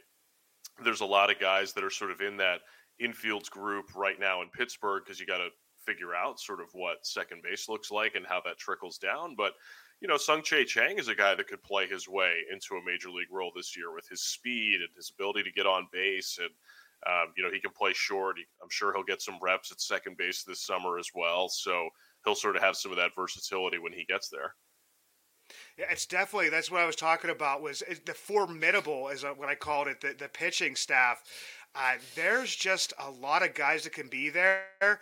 There's 0.83 1.01
a 1.01 1.05
lot 1.05 1.29
of 1.29 1.39
guys 1.39 1.73
that 1.73 1.83
are 1.83 1.89
sort 1.89 2.11
of 2.11 2.21
in 2.21 2.37
that 2.37 2.61
infields 3.01 3.49
group 3.49 3.95
right 3.95 4.19
now 4.19 4.41
in 4.41 4.49
Pittsburgh 4.49 5.03
because 5.03 5.19
you 5.19 5.25
got 5.25 5.39
to 5.39 5.49
figure 5.85 6.15
out 6.15 6.39
sort 6.39 6.61
of 6.61 6.67
what 6.73 7.05
second 7.05 7.41
base 7.43 7.69
looks 7.69 7.91
like 7.91 8.15
and 8.15 8.25
how 8.25 8.41
that 8.45 8.57
trickles 8.57 8.97
down. 8.97 9.35
But 9.35 9.53
you 10.01 10.07
know, 10.07 10.17
Tsung-Che 10.17 10.65
Cheng 10.65 10.97
is 10.97 11.09
a 11.09 11.15
guy 11.15 11.35
that 11.35 11.47
could 11.47 11.61
play 11.61 11.85
his 11.85 12.07
way 12.07 12.39
into 12.51 12.73
a 12.73 12.83
major 12.83 13.09
league 13.09 13.31
role 13.31 13.51
this 13.55 13.77
year 13.77 13.93
with 13.93 14.07
his 14.09 14.23
speed 14.23 14.81
and 14.81 14.89
his 14.95 15.11
ability 15.13 15.43
to 15.43 15.51
get 15.51 15.67
on 15.67 15.87
base. 15.93 16.39
And, 16.41 16.49
um, 17.05 17.33
you 17.37 17.43
know, 17.43 17.51
he 17.51 17.59
can 17.59 17.69
play 17.71 17.93
short. 17.93 18.37
I'm 18.63 18.69
sure 18.71 18.91
he'll 18.93 19.03
get 19.03 19.21
some 19.21 19.37
reps 19.43 19.71
at 19.71 19.79
second 19.79 20.17
base 20.17 20.43
this 20.43 20.65
summer 20.65 20.97
as 20.97 21.09
well. 21.13 21.49
So 21.49 21.87
he'll 22.25 22.33
sort 22.33 22.55
of 22.55 22.63
have 22.63 22.75
some 22.75 22.91
of 22.91 22.97
that 22.97 23.11
versatility 23.15 23.77
when 23.77 23.93
he 23.93 24.03
gets 24.05 24.27
there. 24.29 24.55
Yeah, 25.77 25.85
it's 25.91 26.07
definitely 26.07 26.49
that's 26.49 26.71
what 26.71 26.81
I 26.81 26.85
was 26.85 26.95
talking 26.95 27.29
about. 27.29 27.61
Was 27.61 27.83
the 28.05 28.13
formidable, 28.13 29.09
is 29.09 29.23
what 29.23 29.49
I 29.49 29.55
called 29.55 29.87
it, 29.87 30.01
the, 30.01 30.15
the 30.17 30.29
pitching 30.29 30.75
staff. 30.75 31.21
Uh, 31.75 31.93
there's 32.15 32.55
just 32.55 32.93
a 32.99 33.09
lot 33.09 33.43
of 33.43 33.53
guys 33.53 33.83
that 33.83 33.93
can 33.93 34.07
be 34.07 34.29
there, 34.29 34.99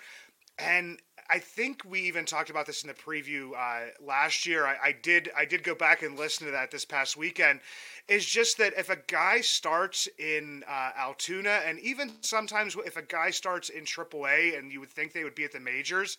and 0.59 0.99
I 1.31 1.37
think 1.37 1.83
we 1.85 2.01
even 2.01 2.25
talked 2.25 2.49
about 2.49 2.65
this 2.65 2.83
in 2.83 2.87
the 2.87 2.95
preview 2.95 3.51
uh, 3.55 3.91
last 4.01 4.47
year. 4.47 4.65
I, 4.65 4.77
I, 4.83 4.91
did 4.91 5.29
I 5.37 5.45
did 5.45 5.63
go 5.63 5.75
back 5.75 6.01
and 6.01 6.17
listen 6.17 6.47
to 6.47 6.51
that 6.51 6.71
this 6.71 6.85
past 6.85 7.15
weekend. 7.15 7.59
Is 8.07 8.25
just 8.25 8.57
that 8.57 8.73
if 8.75 8.89
a 8.89 8.97
guy 9.07 9.41
starts 9.41 10.07
in 10.17 10.63
uh, 10.67 10.91
Altoona, 10.97 11.61
and 11.65 11.79
even 11.79 12.13
sometimes 12.21 12.75
if 12.83 12.97
a 12.97 13.03
guy 13.03 13.29
starts 13.29 13.69
in 13.69 13.83
AAA, 13.83 14.57
and 14.57 14.71
you 14.71 14.79
would 14.79 14.89
think 14.89 15.13
they 15.13 15.23
would 15.23 15.35
be 15.35 15.43
at 15.43 15.51
the 15.51 15.59
majors, 15.59 16.17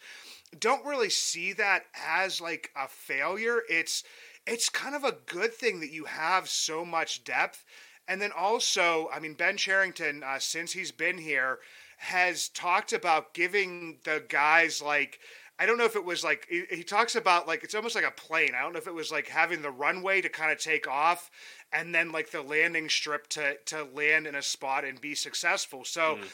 don't 0.59 0.87
really 0.87 1.11
see 1.11 1.53
that 1.55 1.87
as 2.07 2.41
like 2.41 2.71
a 2.77 2.87
failure. 2.87 3.63
It's 3.69 4.05
it's 4.47 4.69
kind 4.69 4.95
of 4.95 5.03
a 5.03 5.17
good 5.27 5.53
thing 5.53 5.81
that 5.81 5.93
you 5.93 6.05
have 6.05 6.49
so 6.49 6.85
much 6.85 7.25
depth 7.25 7.65
And 8.09 8.21
then 8.23 8.33
also, 8.33 9.09
I 9.13 9.21
mean, 9.21 9.35
Ben 9.35 9.57
Cherington, 9.57 10.23
uh, 10.23 10.39
since 10.39 10.73
he's 10.73 10.93
been 10.93 11.19
here, 11.19 11.59
has 12.01 12.49
talked 12.49 12.95
about 12.95 13.35
giving 13.35 13.99
the 14.05 14.25
guys 14.29 14.81
like 14.81 15.21
I 15.59 15.67
don't 15.67 15.77
know 15.77 15.85
if 15.85 15.97
it 15.97 16.05
was 16.05 16.25
like 16.25 16.47
he, 16.49 16.65
he, 16.71 16.83
talks 16.83 17.15
about 17.15 17.47
like 17.47 17.63
it's 17.63 17.75
almost 17.75 17.95
like 17.95 18.07
a 18.07 18.11
plane. 18.11 18.53
I 18.59 18.63
don't 18.63 18.73
know 18.73 18.79
if 18.79 18.87
it 18.87 18.95
was 18.95 19.13
like 19.13 19.29
having 19.29 19.61
the 19.61 19.71
runway 19.71 20.23
to 20.23 20.31
kind 20.31 20.51
of 20.51 20.59
take 20.59 20.89
off 20.89 21.31
and 21.71 21.95
then 21.95 22.11
like 22.11 22.31
the 22.31 22.41
landing 22.41 22.89
strip 22.89 23.27
to 23.29 23.57
to 23.67 23.85
land 23.95 24.27
in 24.27 24.35
a 24.35 24.41
spot 24.41 24.87
and 24.87 24.99
be 24.99 25.15
successful. 25.15 25.85
So, 25.85 26.17
mm. 26.17 26.25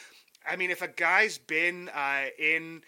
I 0.49 0.55
mean, 0.55 0.71
if 0.71 0.83
a 0.83 0.89
guy's 0.89 1.39
been 1.39 1.89
uh, 1.89 2.27
in 2.39 2.83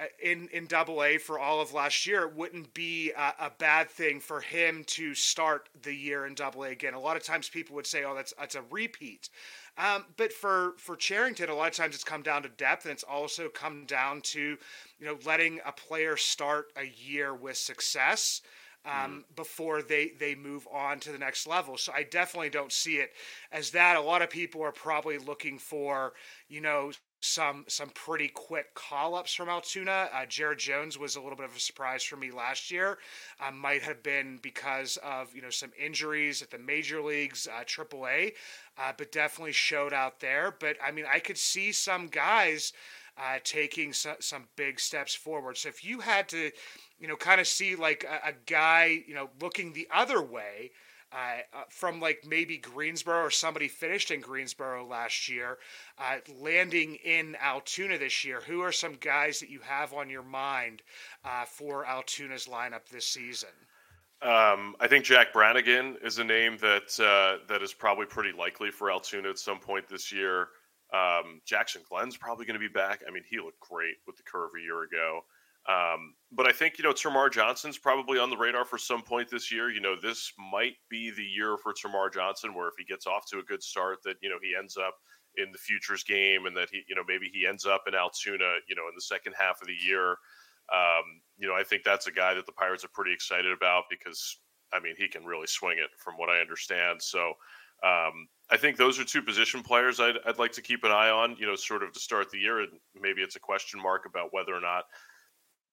uh, 0.00 0.04
in 0.22 0.48
in 0.52 0.66
Double 0.66 1.02
A 1.02 1.18
for 1.18 1.40
all 1.40 1.60
of 1.60 1.74
last 1.74 2.06
year, 2.06 2.22
it 2.22 2.36
wouldn't 2.36 2.72
be 2.72 3.10
a, 3.10 3.34
a, 3.40 3.50
bad 3.58 3.90
thing 3.90 4.20
for 4.20 4.40
him 4.40 4.84
to 4.86 5.16
start 5.16 5.68
the 5.82 5.92
year 5.92 6.24
in 6.24 6.34
Double 6.34 6.62
A 6.62 6.68
again. 6.68 6.94
A 6.94 7.00
lot 7.00 7.16
of 7.16 7.24
times 7.24 7.48
people 7.48 7.74
would 7.74 7.86
say, 7.86 8.04
"Oh, 8.04 8.14
that's 8.14 8.32
that's 8.38 8.54
a 8.54 8.62
repeat," 8.70 9.28
um, 9.78 10.04
but 10.16 10.32
for 10.32 10.74
for 10.78 10.96
Cherington, 10.96 11.48
a 11.48 11.54
lot 11.54 11.68
of 11.68 11.74
times 11.74 11.94
it's 11.94 12.04
come 12.04 12.22
down 12.22 12.42
to 12.42 12.48
depth, 12.48 12.84
and 12.84 12.92
it's 12.92 13.02
also 13.02 13.48
come 13.48 13.86
down 13.86 14.20
to 14.22 14.56
you 14.98 15.06
know 15.06 15.18
letting 15.24 15.60
a 15.64 15.72
player 15.72 16.16
start 16.16 16.72
a 16.76 16.84
year 16.84 17.34
with 17.34 17.56
success 17.56 18.42
um, 18.84 18.92
mm. 19.30 19.36
before 19.36 19.82
they 19.82 20.12
they 20.18 20.34
move 20.34 20.66
on 20.72 21.00
to 21.00 21.12
the 21.12 21.18
next 21.18 21.46
level. 21.46 21.76
So 21.76 21.92
I 21.92 22.02
definitely 22.04 22.50
don't 22.50 22.72
see 22.72 22.96
it 22.96 23.12
as 23.52 23.70
that. 23.70 23.96
A 23.96 24.00
lot 24.00 24.22
of 24.22 24.30
people 24.30 24.62
are 24.62 24.72
probably 24.72 25.18
looking 25.18 25.58
for 25.58 26.12
you 26.48 26.60
know 26.60 26.92
some 27.20 27.64
some 27.68 27.90
pretty 27.90 28.28
quick 28.28 28.74
call 28.74 29.14
ups 29.14 29.34
from 29.34 29.48
Altoona. 29.48 30.08
Uh, 30.12 30.24
Jared 30.26 30.58
Jones 30.58 30.98
was 30.98 31.16
a 31.16 31.20
little 31.20 31.36
bit 31.36 31.44
of 31.44 31.54
a 31.54 31.60
surprise 31.60 32.02
for 32.02 32.16
me 32.16 32.30
last 32.30 32.70
year. 32.70 32.98
Uh, 33.38 33.50
might 33.50 33.82
have 33.82 34.02
been 34.02 34.38
because 34.42 34.96
of 35.04 35.34
you 35.34 35.42
know 35.42 35.50
some 35.50 35.72
injuries 35.78 36.40
at 36.40 36.50
the 36.50 36.58
major 36.58 37.02
leagues, 37.02 37.46
uh, 37.46 37.62
AAA, 37.64 38.32
uh, 38.78 38.92
but 38.96 39.12
definitely 39.12 39.52
showed 39.52 39.92
out 39.92 40.20
there. 40.20 40.54
But 40.58 40.76
I 40.82 40.90
mean, 40.90 41.04
I 41.12 41.18
could 41.18 41.38
see 41.38 41.72
some 41.72 42.08
guys 42.08 42.72
uh, 43.18 43.38
taking 43.44 43.92
so, 43.92 44.14
some 44.20 44.44
big 44.56 44.80
steps 44.80 45.14
forward. 45.14 45.58
So 45.58 45.68
if 45.68 45.84
you 45.84 46.00
had 46.00 46.28
to, 46.30 46.50
you 47.00 47.08
know, 47.08 47.16
kind 47.16 47.40
of 47.40 47.46
see 47.46 47.74
like 47.74 48.04
a, 48.04 48.28
a 48.28 48.32
guy, 48.46 49.02
you 49.06 49.14
know, 49.14 49.30
looking 49.40 49.72
the 49.72 49.88
other 49.92 50.22
way. 50.22 50.70
Uh, 51.12 51.40
uh, 51.52 51.62
from 51.70 51.98
like 51.98 52.24
maybe 52.24 52.56
Greensboro 52.56 53.24
or 53.24 53.30
somebody 53.30 53.66
finished 53.66 54.12
in 54.12 54.20
Greensboro 54.20 54.86
last 54.86 55.28
year, 55.28 55.58
uh, 55.98 56.18
landing 56.38 56.94
in 57.04 57.36
Altoona 57.42 57.98
this 57.98 58.24
year. 58.24 58.40
Who 58.42 58.60
are 58.60 58.70
some 58.70 58.94
guys 58.94 59.40
that 59.40 59.50
you 59.50 59.58
have 59.58 59.92
on 59.92 60.08
your 60.08 60.22
mind 60.22 60.82
uh, 61.24 61.46
for 61.46 61.84
Altoona's 61.84 62.46
lineup 62.46 62.88
this 62.88 63.08
season? 63.08 63.48
Um, 64.22 64.76
I 64.78 64.86
think 64.86 65.04
Jack 65.04 65.32
Brannigan 65.32 65.96
is 66.00 66.18
a 66.18 66.24
name 66.24 66.58
that 66.58 67.00
uh, 67.00 67.44
that 67.48 67.60
is 67.60 67.72
probably 67.72 68.06
pretty 68.06 68.30
likely 68.30 68.70
for 68.70 68.92
Altoona 68.92 69.30
at 69.30 69.38
some 69.38 69.58
point 69.58 69.88
this 69.88 70.12
year. 70.12 70.48
Um, 70.92 71.40
Jackson 71.46 71.82
Glenn's 71.88 72.16
probably 72.16 72.44
going 72.44 72.60
to 72.60 72.60
be 72.60 72.72
back. 72.72 73.02
I 73.08 73.10
mean, 73.10 73.22
he 73.28 73.38
looked 73.38 73.60
great 73.60 73.96
with 74.06 74.16
the 74.16 74.22
curve 74.22 74.50
a 74.56 74.62
year 74.62 74.82
ago. 74.82 75.22
Um, 75.68 76.14
but 76.32 76.46
I 76.46 76.52
think, 76.52 76.78
you 76.78 76.84
know, 76.84 76.92
Termarr 76.92 77.30
Johnson's 77.30 77.78
probably 77.78 78.18
on 78.18 78.30
the 78.30 78.36
radar 78.36 78.64
for 78.64 78.78
some 78.78 79.02
point 79.02 79.28
this 79.30 79.52
year. 79.52 79.70
You 79.70 79.80
know, 79.80 79.94
this 80.00 80.32
might 80.52 80.74
be 80.88 81.10
the 81.10 81.22
year 81.22 81.56
for 81.58 81.74
Termarr 81.74 82.12
Johnson 82.12 82.54
where 82.54 82.68
if 82.68 82.74
he 82.78 82.84
gets 82.84 83.06
off 83.06 83.26
to 83.30 83.38
a 83.38 83.42
good 83.42 83.62
start, 83.62 83.98
that, 84.04 84.16
you 84.22 84.30
know, 84.30 84.38
he 84.42 84.54
ends 84.58 84.76
up 84.76 84.94
in 85.36 85.52
the 85.52 85.58
futures 85.58 86.02
game 86.02 86.46
and 86.46 86.56
that 86.56 86.68
he, 86.72 86.82
you 86.88 86.94
know, 86.94 87.04
maybe 87.06 87.30
he 87.32 87.46
ends 87.46 87.66
up 87.66 87.82
in 87.86 87.94
Altoona, 87.94 88.56
you 88.68 88.74
know, 88.74 88.88
in 88.88 88.94
the 88.94 89.02
second 89.02 89.34
half 89.38 89.60
of 89.60 89.68
the 89.68 89.74
year. 89.74 90.16
Um, 90.72 91.20
you 91.36 91.46
know, 91.46 91.54
I 91.54 91.62
think 91.62 91.82
that's 91.84 92.06
a 92.06 92.12
guy 92.12 92.34
that 92.34 92.46
the 92.46 92.52
Pirates 92.52 92.84
are 92.84 92.90
pretty 92.94 93.12
excited 93.12 93.52
about 93.52 93.84
because, 93.90 94.38
I 94.72 94.80
mean, 94.80 94.94
he 94.96 95.08
can 95.08 95.24
really 95.24 95.46
swing 95.46 95.78
it 95.78 95.90
from 95.98 96.14
what 96.14 96.30
I 96.30 96.40
understand. 96.40 97.02
So, 97.02 97.34
um, 97.82 98.28
I 98.50 98.56
think 98.56 98.76
those 98.76 98.98
are 98.98 99.04
two 99.04 99.22
position 99.22 99.62
players 99.62 100.00
I'd, 100.00 100.16
I'd 100.26 100.38
like 100.38 100.52
to 100.52 100.62
keep 100.62 100.84
an 100.84 100.90
eye 100.90 101.10
on, 101.10 101.36
you 101.38 101.46
know, 101.46 101.54
sort 101.54 101.82
of 101.82 101.92
to 101.92 102.00
start 102.00 102.30
the 102.30 102.38
year. 102.38 102.60
And 102.60 102.72
maybe 103.00 103.22
it's 103.22 103.36
a 103.36 103.40
question 103.40 103.80
mark 103.80 104.06
about 104.06 104.32
whether 104.32 104.54
or 104.54 104.60
not 104.60 104.84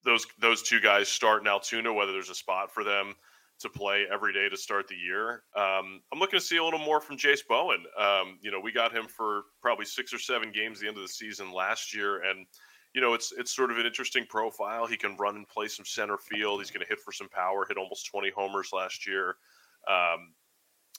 those 0.04 0.26
those 0.40 0.62
two 0.62 0.80
guys 0.80 1.08
start 1.08 1.42
in 1.42 1.48
Altoona, 1.48 1.94
whether 1.94 2.12
there's 2.12 2.30
a 2.30 2.36
spot 2.36 2.74
for 2.74 2.84
them 2.84 3.14
to 3.60 3.70
play 3.70 4.06
every 4.12 4.32
day 4.34 4.48
to 4.50 4.58
start 4.58 4.88
the 4.88 4.96
year. 4.96 5.44
Um, 5.56 6.02
I'm 6.14 6.20
looking 6.20 6.40
to 6.40 6.46
see 6.46 6.58
a 6.58 6.64
little 6.64 6.80
more 6.80 7.02
from 7.02 7.18
Jase 7.18 7.42
Bowen. 7.42 7.84
Um, 8.00 8.38
you 8.42 8.52
know, 8.52 8.60
we 8.60 8.72
got 8.72 8.96
him 8.96 9.08
for 9.08 9.44
probably 9.62 9.86
six 9.86 10.14
or 10.14 10.20
seven 10.20 10.52
games 10.52 10.80
the 10.80 10.88
end 10.88 10.98
of 10.98 11.02
the 11.02 11.10
season 11.10 11.52
last 11.52 11.94
year, 11.94 12.22
and 12.24 12.46
you 12.94 13.02
know, 13.02 13.14
it's 13.14 13.34
it's 13.38 13.56
sort 13.56 13.72
of 13.72 13.78
an 13.78 13.86
interesting 13.86 14.26
profile. 14.28 14.86
He 14.86 14.98
can 14.98 15.18
run 15.18 15.36
and 15.36 15.48
play 15.48 15.68
some 15.68 15.86
center 15.86 16.18
field. 16.18 16.60
He's 16.60 16.72
going 16.72 16.82
to 16.82 16.88
hit 16.88 17.00
for 17.00 17.12
some 17.12 17.30
power. 17.30 17.66
Hit 17.68 17.78
almost 17.78 18.08
20 18.08 18.32
homers 18.36 18.70
last 18.74 19.08
year. 19.08 19.36
Um, 19.88 20.34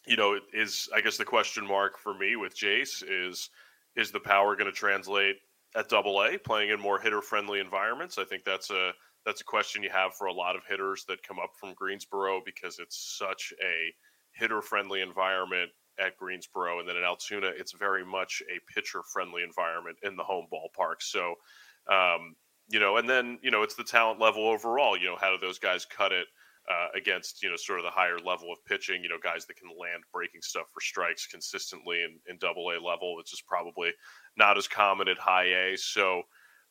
you 0.07 0.17
know, 0.17 0.39
is 0.53 0.89
I 0.95 1.01
guess 1.01 1.17
the 1.17 1.25
question 1.25 1.67
mark 1.67 1.99
for 1.99 2.15
me 2.15 2.37
with 2.37 2.57
Jase 2.57 3.03
is 3.03 3.51
is 3.97 4.11
the 4.11 4.21
power 4.21 4.55
going 4.55 4.71
to 4.71 4.77
translate 4.77 5.37
at 5.77 5.89
Double 5.89 6.23
A, 6.23 6.39
playing 6.39 6.71
in 6.71 6.81
more 6.81 6.99
hitter 6.99 7.23
friendly 7.23 7.61
environments? 7.61 8.19
I 8.19 8.25
think 8.25 8.45
that's 8.45 8.71
a 8.71 8.93
that's 9.27 9.41
a 9.41 9.45
question 9.45 9.83
you 9.83 9.91
have 9.91 10.15
for 10.15 10.27
a 10.27 10.33
lot 10.33 10.57
of 10.57 10.63
hitters 10.69 11.05
that 11.09 11.23
come 11.23 11.39
up 11.39 11.51
from 11.59 11.75
Greensboro 11.75 12.41
because 12.45 12.79
it's 12.79 13.17
such 13.19 13.53
a 13.63 13.93
hitter 14.33 14.63
friendly 14.63 15.03
environment 15.03 15.71
at 15.99 16.17
Greensboro, 16.17 16.79
and 16.79 16.89
then 16.89 16.97
in 16.97 17.03
Altoona, 17.03 17.49
it's 17.49 17.73
very 17.73 18.05
much 18.05 18.43
a 18.49 18.73
pitcher 18.73 19.03
friendly 19.13 19.43
environment 19.43 19.97
in 20.03 20.17
the 20.17 20.23
home 20.23 20.47
ballpark. 20.53 21.01
So, 21.01 21.35
um, 21.91 22.37
you 22.69 22.79
know, 22.79 22.97
and 22.97 23.09
then 23.09 23.39
you 23.43 23.51
know, 23.51 23.63
it's 23.63 23.75
the 23.75 23.85
talent 23.85 24.21
level 24.21 24.47
overall. 24.47 24.97
You 24.97 25.07
know, 25.07 25.17
how 25.21 25.31
do 25.31 25.39
those 25.39 25.59
guys 25.59 25.85
cut 25.85 26.13
it? 26.13 26.27
Uh, 26.69 26.89
against 26.95 27.43
you 27.43 27.49
know 27.49 27.57
sort 27.57 27.79
of 27.79 27.85
the 27.87 27.91
higher 27.91 28.19
level 28.19 28.53
of 28.53 28.63
pitching. 28.67 29.03
You 29.03 29.09
know, 29.09 29.17
guys 29.23 29.47
that 29.47 29.57
can 29.57 29.71
land 29.71 30.03
breaking 30.13 30.43
stuff 30.43 30.67
for 30.75 30.83
strikes 30.83 31.27
consistently 31.27 32.03
in, 32.03 32.19
in 32.29 32.37
Double 32.37 32.69
A 32.69 32.77
level, 32.77 33.17
which 33.17 33.33
is 33.33 33.41
probably 33.41 33.91
not 34.37 34.59
as 34.59 34.69
common 34.69 35.09
at 35.09 35.17
High 35.17 35.71
A. 35.73 35.77
So 35.79 36.25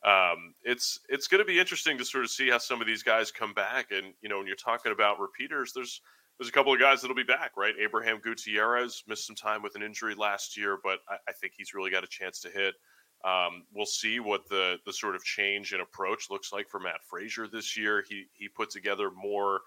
um, 0.05 0.53
it's 0.63 0.99
it's 1.09 1.27
going 1.27 1.39
to 1.39 1.45
be 1.45 1.59
interesting 1.59 1.97
to 1.97 2.05
sort 2.05 2.23
of 2.23 2.29
see 2.29 2.47
how 2.49 2.59
some 2.59 2.79
of 2.79 2.85
these 2.85 3.01
guys 3.01 3.31
come 3.31 3.53
back. 3.53 3.87
And 3.89 4.13
you 4.21 4.29
know, 4.29 4.37
when 4.37 4.45
you're 4.45 4.55
talking 4.55 4.91
about 4.91 5.19
repeaters, 5.19 5.73
there's 5.73 6.01
there's 6.37 6.49
a 6.49 6.53
couple 6.53 6.71
of 6.71 6.79
guys 6.79 7.01
that'll 7.01 7.15
be 7.15 7.23
back, 7.23 7.57
right? 7.57 7.73
Abrahan 7.81 8.21
Gutierrez 8.21 9.03
missed 9.07 9.25
some 9.25 9.35
time 9.35 9.63
with 9.63 9.75
an 9.75 9.81
injury 9.81 10.13
last 10.13 10.55
year, 10.55 10.77
but 10.83 10.99
I, 11.09 11.15
I 11.27 11.31
think 11.31 11.53
he's 11.57 11.73
really 11.73 11.89
got 11.89 12.03
a 12.03 12.07
chance 12.07 12.39
to 12.41 12.49
hit. 12.49 12.75
Um, 13.25 13.63
we'll 13.73 13.87
see 13.87 14.19
what 14.19 14.47
the 14.47 14.77
the 14.85 14.93
sort 14.93 15.15
of 15.15 15.23
change 15.23 15.73
in 15.73 15.81
approach 15.81 16.29
looks 16.29 16.53
like 16.53 16.69
for 16.69 16.79
Matt 16.79 17.01
Fraizer 17.11 17.51
this 17.51 17.75
year. 17.75 18.03
He 18.07 18.25
he 18.33 18.47
put 18.47 18.69
together 18.69 19.09
more 19.09 19.61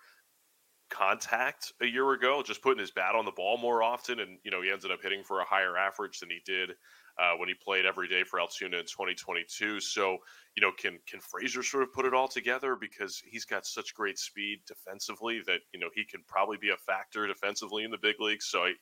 contact 0.91 1.73
a 1.81 1.87
year 1.87 2.13
ago, 2.13 2.43
just 2.43 2.63
putting 2.63 2.81
his 2.81 2.91
bat 2.91 3.15
on 3.15 3.25
the 3.25 3.31
ball 3.31 3.57
more 3.57 3.83
often, 3.83 4.21
and 4.21 4.39
you 4.45 4.51
know 4.51 4.61
he 4.63 4.71
ended 4.71 4.91
up 4.91 5.03
hitting 5.03 5.23
for 5.25 5.41
a 5.41 5.45
higher 5.45 5.77
average 5.77 6.21
than 6.21 6.31
he 6.31 6.41
did 6.45 6.71
uh, 7.19 7.33
when 7.37 7.49
he 7.49 7.55
played 7.55 7.87
every 7.87 8.09
day 8.09 8.23
for 8.25 8.41
Altoona 8.41 8.79
in 8.79 8.85
2022. 8.85 9.81
So 9.81 10.19
you 10.57 10.61
know, 10.61 10.73
can 10.77 10.99
can 11.07 11.21
Fraizer 11.21 11.65
sort 11.65 11.83
of 11.83 11.93
put 11.93 12.05
it 12.05 12.15
all 12.15 12.29
together 12.29 12.77
because 12.79 13.23
he's 13.25 13.45
got 13.45 13.67
such 13.67 13.95
great 13.95 14.19
speed 14.19 14.61
defensively 14.67 15.41
that 15.47 15.61
you 15.73 15.81
know 15.81 15.89
he 15.95 16.05
can 16.05 16.23
probably 16.27 16.57
be 16.57 16.71
a 16.71 16.77
factor 16.77 17.27
defensively 17.27 17.85
in 17.85 17.91
the 17.91 17.99
big 17.99 18.17
leagues. 18.21 18.47
So 18.47 18.61
I, 18.61 18.73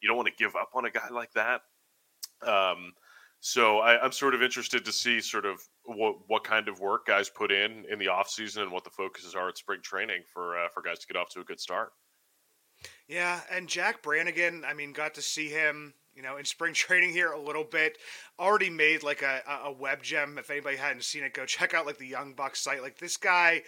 you 0.00 0.08
don't 0.08 0.16
want 0.16 0.28
to 0.28 0.34
give 0.44 0.56
up 0.56 0.70
on 0.74 0.84
a 0.84 0.90
guy 0.90 1.08
like 1.10 1.32
that. 1.32 1.62
Um, 2.46 2.92
so 3.40 3.78
I, 3.78 4.04
am 4.04 4.12
sort 4.12 4.34
of 4.34 4.42
interested 4.42 4.84
to 4.84 4.92
see 4.92 5.20
sort 5.20 5.46
of 5.46 5.60
what 5.84 6.16
what 6.28 6.44
kind 6.44 6.68
of 6.68 6.80
work 6.80 7.06
guys 7.06 7.28
put 7.28 7.50
in 7.50 7.84
in 7.90 7.98
the 7.98 8.08
off 8.08 8.28
season 8.28 8.62
and 8.62 8.72
what 8.72 8.84
the 8.84 8.90
focuses 8.90 9.34
are 9.34 9.48
at 9.48 9.58
spring 9.58 9.80
training 9.82 10.22
for 10.32 10.58
uh, 10.58 10.68
for 10.72 10.82
guys 10.82 10.98
to 11.00 11.06
get 11.06 11.16
off 11.16 11.28
to 11.30 11.40
a 11.40 11.44
good 11.44 11.60
start. 11.60 11.92
Yeah, 13.08 13.40
and 13.50 13.68
Jack 13.68 14.02
Brannigan, 14.02 14.64
I 14.64 14.74
mean, 14.74 14.92
got 14.92 15.14
to 15.14 15.22
see 15.22 15.48
him, 15.48 15.94
you 16.14 16.22
know, 16.22 16.36
in 16.36 16.44
spring 16.44 16.74
training 16.74 17.12
here 17.12 17.32
a 17.32 17.40
little 17.40 17.64
bit. 17.64 17.98
Already 18.38 18.70
made 18.70 19.02
like 19.02 19.22
a, 19.22 19.42
a 19.64 19.72
web 19.72 20.02
gem. 20.02 20.38
If 20.38 20.50
anybody 20.50 20.76
hadn't 20.76 21.04
seen 21.04 21.24
it, 21.24 21.34
go 21.34 21.46
check 21.46 21.74
out 21.74 21.86
like 21.86 21.98
the 21.98 22.06
Young 22.06 22.34
Bucs 22.34 22.56
site. 22.56 22.82
Like 22.82 22.98
this 22.98 23.16
guy, 23.16 23.62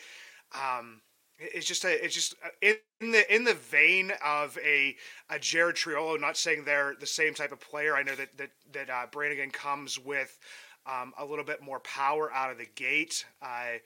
um, 0.55 1.01
it's 1.39 1.67
just 1.67 1.85
a, 1.85 2.05
it's 2.05 2.15
just 2.15 2.35
uh, 2.45 2.75
in 3.01 3.11
the 3.11 3.35
in 3.35 3.45
the 3.45 3.55
vein 3.55 4.13
of 4.25 4.57
a 4.65 4.97
a 5.31 5.39
Jared 5.39 5.77
Triolo. 5.77 6.21
Not 6.21 6.37
saying 6.37 6.65
they're 6.65 6.95
the 6.99 7.07
same 7.07 7.35
type 7.35 7.53
of 7.53 7.61
player. 7.61 7.97
I 7.97 8.03
know 8.03 8.15
that 8.15 8.37
that 8.39 8.51
that 8.73 8.91
uh, 8.91 9.07
Brannigan 9.11 9.51
comes 9.51 9.99
with 9.99 10.39
um, 10.87 11.13
a 11.19 11.25
little 11.25 11.45
bit 11.45 11.63
more 11.63 11.81
power 11.81 12.33
out 12.33 12.51
of 12.51 12.59
the 12.59 12.67
gate. 12.75 13.25
Uh, 13.41 13.79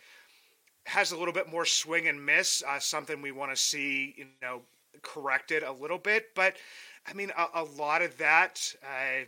has 0.85 1.12
a 1.12 1.17
little 1.17 1.35
bit 1.35 1.50
more 1.50 1.64
swing 1.64 2.09
and 2.09 2.25
miss. 2.25 2.62
Uh, 2.67 2.78
something 2.78 3.21
we 3.21 3.33
want 3.33 3.50
to 3.50 3.57
see, 3.57 4.14
you 4.17 4.26
know, 4.40 4.62
corrected 5.02 5.62
a 5.62 5.73
little 5.73 5.99
bit. 5.99 6.26
But 6.35 6.57
I 7.07 7.12
mean, 7.12 7.31
a, 7.37 7.62
a 7.62 7.64
lot 7.64 8.02
of 8.02 8.17
that. 8.19 8.75
Uh, 8.83 9.25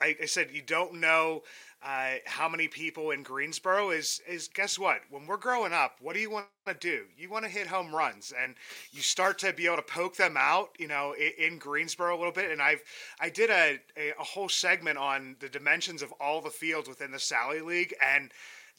I, 0.00 0.16
I 0.22 0.26
said 0.26 0.50
you 0.52 0.62
don't 0.62 0.94
know 0.94 1.42
uh, 1.84 2.14
how 2.26 2.48
many 2.48 2.68
people 2.68 3.10
in 3.10 3.22
Greensboro 3.22 3.90
is 3.90 4.20
is 4.28 4.48
guess 4.48 4.78
what? 4.78 5.00
When 5.10 5.26
we're 5.26 5.36
growing 5.36 5.72
up, 5.72 5.96
what 6.00 6.14
do 6.14 6.20
you 6.20 6.30
want 6.30 6.46
to 6.66 6.74
do? 6.74 7.04
You 7.16 7.28
want 7.28 7.44
to 7.44 7.50
hit 7.50 7.66
home 7.66 7.94
runs, 7.94 8.32
and 8.40 8.54
you 8.92 9.02
start 9.02 9.38
to 9.40 9.52
be 9.52 9.66
able 9.66 9.76
to 9.76 9.82
poke 9.82 10.16
them 10.16 10.36
out, 10.36 10.70
you 10.78 10.86
know, 10.86 11.14
in, 11.14 11.52
in 11.52 11.58
Greensboro 11.58 12.14
a 12.14 12.18
little 12.18 12.32
bit. 12.32 12.50
And 12.50 12.62
I've 12.62 12.82
I 13.20 13.30
did 13.30 13.50
a, 13.50 13.80
a, 13.96 14.10
a 14.18 14.22
whole 14.22 14.48
segment 14.48 14.98
on 14.98 15.36
the 15.40 15.48
dimensions 15.48 16.02
of 16.02 16.12
all 16.20 16.40
the 16.40 16.50
fields 16.50 16.88
within 16.88 17.10
the 17.10 17.18
Sally 17.18 17.60
League, 17.60 17.94
and 18.00 18.30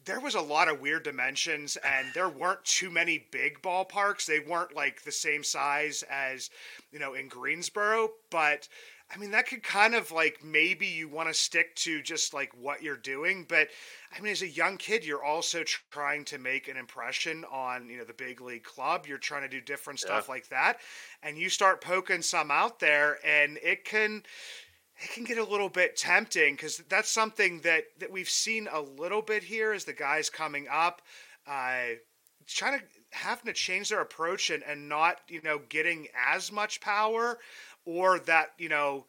there 0.06 0.20
was 0.20 0.36
a 0.36 0.42
lot 0.42 0.68
of 0.68 0.82
weird 0.82 1.04
dimensions, 1.04 1.78
and 1.78 2.08
there 2.14 2.30
weren't 2.30 2.64
too 2.66 2.90
many 2.90 3.28
big 3.32 3.62
ballparks. 3.62 4.26
They 4.26 4.40
weren't 4.40 4.76
like 4.76 5.04
the 5.04 5.12
same 5.12 5.44
size 5.44 6.04
as 6.10 6.50
you 6.92 7.00
know 7.00 7.14
in 7.14 7.28
Greensboro, 7.28 8.10
but 8.30 8.68
I 9.14 9.18
mean, 9.20 9.32
that 9.32 9.48
could 9.48 9.62
kind 9.62 9.94
of 9.94 10.12
like 10.12 10.44
maybe 10.44 10.88
you 10.88 11.08
want 11.08 11.30
to 11.30 11.34
stick 11.34 11.76
to 11.78 12.02
just 12.02 12.34
like 12.34 12.52
what 12.60 12.82
you're 12.82 12.98
doing, 12.98 13.46
but 13.48 13.68
I 14.16 14.20
mean, 14.22 14.32
as 14.32 14.42
a 14.42 14.48
young 14.48 14.78
kid, 14.78 15.06
you're 15.06 15.24
also 15.24 15.64
trying 15.92 16.26
to 16.26 16.40
make 16.40 16.68
an 16.68 16.78
impression 16.78 17.46
on 17.52 17.90
you 17.90 17.98
know 17.98 18.06
the 18.06 18.14
big 18.14 18.42
league 18.42 18.64
club. 18.64 19.06
You're 19.06 19.18
trying 19.20 19.44
to 19.44 19.48
do 19.48 19.62
different 19.62 20.00
stuff 20.00 20.26
yeah. 20.28 20.34
like 20.34 20.50
that, 20.50 20.80
and 21.22 21.38
you 21.38 21.50
start 21.50 21.82
poking 21.82 22.22
some 22.22 22.50
out 22.50 22.80
there, 22.80 23.20
and 23.26 23.60
it 23.62 23.86
can 23.86 24.24
it 24.98 25.12
can 25.12 25.24
get 25.24 25.38
a 25.38 25.44
little 25.44 25.70
bit 25.70 25.96
tempting 25.96 26.56
because 26.56 26.78
that's 26.90 27.10
something 27.10 27.60
that 27.62 27.84
that 28.00 28.12
we've 28.12 28.30
seen 28.30 28.68
a 28.72 28.82
little 28.82 29.22
bit 29.22 29.44
here 29.44 29.74
as 29.74 29.86
the 29.86 29.94
guys 29.94 30.30
coming 30.30 30.68
up, 30.72 31.02
uh, 31.48 31.96
trying 32.48 32.80
to 32.80 32.86
having 33.12 33.46
to 33.46 33.54
change 33.54 33.90
their 33.90 34.02
approach 34.02 34.50
and, 34.50 34.64
and 34.64 34.90
not 34.90 35.18
you 35.28 35.42
know 35.44 35.60
getting 35.70 36.08
as 36.32 36.52
much 36.52 36.82
power 36.82 37.38
or 37.86 38.20
that 38.20 38.54
you 38.58 38.70
know 38.70 39.06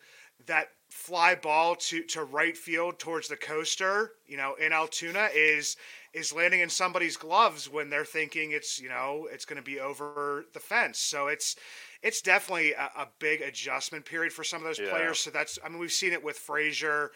that 0.47 0.69
fly 0.91 1.35
ball 1.35 1.75
to 1.75 2.03
to 2.05 2.23
right 2.25 2.57
field 2.57 2.99
towards 2.99 3.29
the 3.29 3.37
coaster, 3.37 4.13
you 4.27 4.37
know, 4.37 4.55
in 4.55 4.73
Altoona 4.73 5.29
is 5.35 5.77
is 6.13 6.33
landing 6.33 6.61
in 6.61 6.71
somebody's 6.71 7.17
gloves 7.17 7.69
when 7.69 7.91
they're 7.91 8.05
thinking 8.05 8.53
it's 8.53 8.81
you 8.81 8.89
know 8.89 9.27
it's 9.31 9.45
going 9.45 9.57
to 9.57 9.63
be 9.63 9.81
over 9.81 10.45
the 10.55 10.61
fence. 10.61 10.99
So 10.99 11.27
it's 11.27 11.57
it's 12.03 12.23
definitely 12.23 12.73
a, 12.73 12.91
a, 12.97 13.09
big 13.19 13.41
adjustment 13.41 14.05
period 14.05 14.33
for 14.33 14.45
some 14.45 14.61
of 14.61 14.65
those 14.65 14.79
yeah. 14.79 14.91
players. 14.91 15.19
So 15.19 15.31
that's 15.31 15.59
I 15.65 15.69
mean 15.69 15.79
we've 15.79 15.91
seen 15.91 16.13
it 16.13 16.23
with 16.23 16.39
Fraizer, 16.39 17.09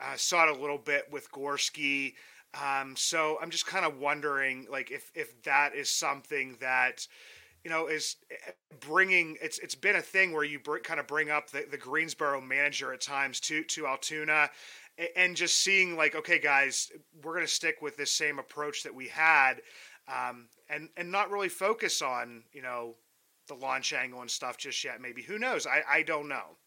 uh, 0.00 0.16
saw 0.16 0.48
it 0.48 0.56
a 0.56 0.60
little 0.60 0.78
bit 0.78 1.04
with 1.10 1.30
Gorski. 1.32 2.14
Um, 2.54 2.94
so 2.96 3.38
I'm 3.42 3.50
just 3.50 3.66
kind 3.66 3.84
of 3.84 3.98
wondering 3.98 4.66
like 4.70 4.90
if 4.92 5.10
if 5.14 5.42
that 5.42 5.74
is 5.74 5.90
something 5.90 6.56
that 6.60 7.06
you 7.66 7.70
know, 7.72 7.88
is 7.88 8.14
eh, 8.30 8.52
bringing 8.78 9.36
it's 9.42 9.58
it's 9.58 9.74
been 9.74 9.96
a 9.96 10.00
thing 10.00 10.32
where 10.32 10.44
you 10.44 10.60
br- 10.60 10.78
kind 10.78 11.00
of 11.00 11.08
bring 11.08 11.30
up 11.30 11.50
the, 11.50 11.66
the 11.68 11.76
Greensboro 11.76 12.40
manager 12.40 12.92
at 12.92 13.00
times 13.00 13.40
to 13.40 13.64
to 13.64 13.88
Altoona, 13.88 14.50
and 15.16 15.34
just 15.34 15.58
seeing 15.58 15.96
like, 15.96 16.14
okay, 16.14 16.38
guys, 16.38 16.92
we're 17.24 17.32
going 17.32 17.44
to 17.44 17.52
stick 17.52 17.82
with 17.82 17.96
this 17.96 18.12
same 18.12 18.38
approach 18.38 18.84
that 18.84 18.94
we 18.94 19.08
had, 19.08 19.54
um, 20.06 20.46
and 20.70 20.90
and 20.96 21.10
not 21.10 21.32
really 21.32 21.48
focus 21.48 22.02
on 22.02 22.44
you 22.52 22.62
know 22.62 22.94
the 23.48 23.54
launch 23.54 23.92
angle 23.92 24.20
and 24.20 24.30
stuff 24.30 24.56
just 24.56 24.84
yet. 24.84 25.00
Maybe 25.00 25.22
who 25.22 25.36
knows? 25.36 25.66
I 25.66 25.82
I 25.90 26.02
don't 26.04 26.28
know. 26.28 26.58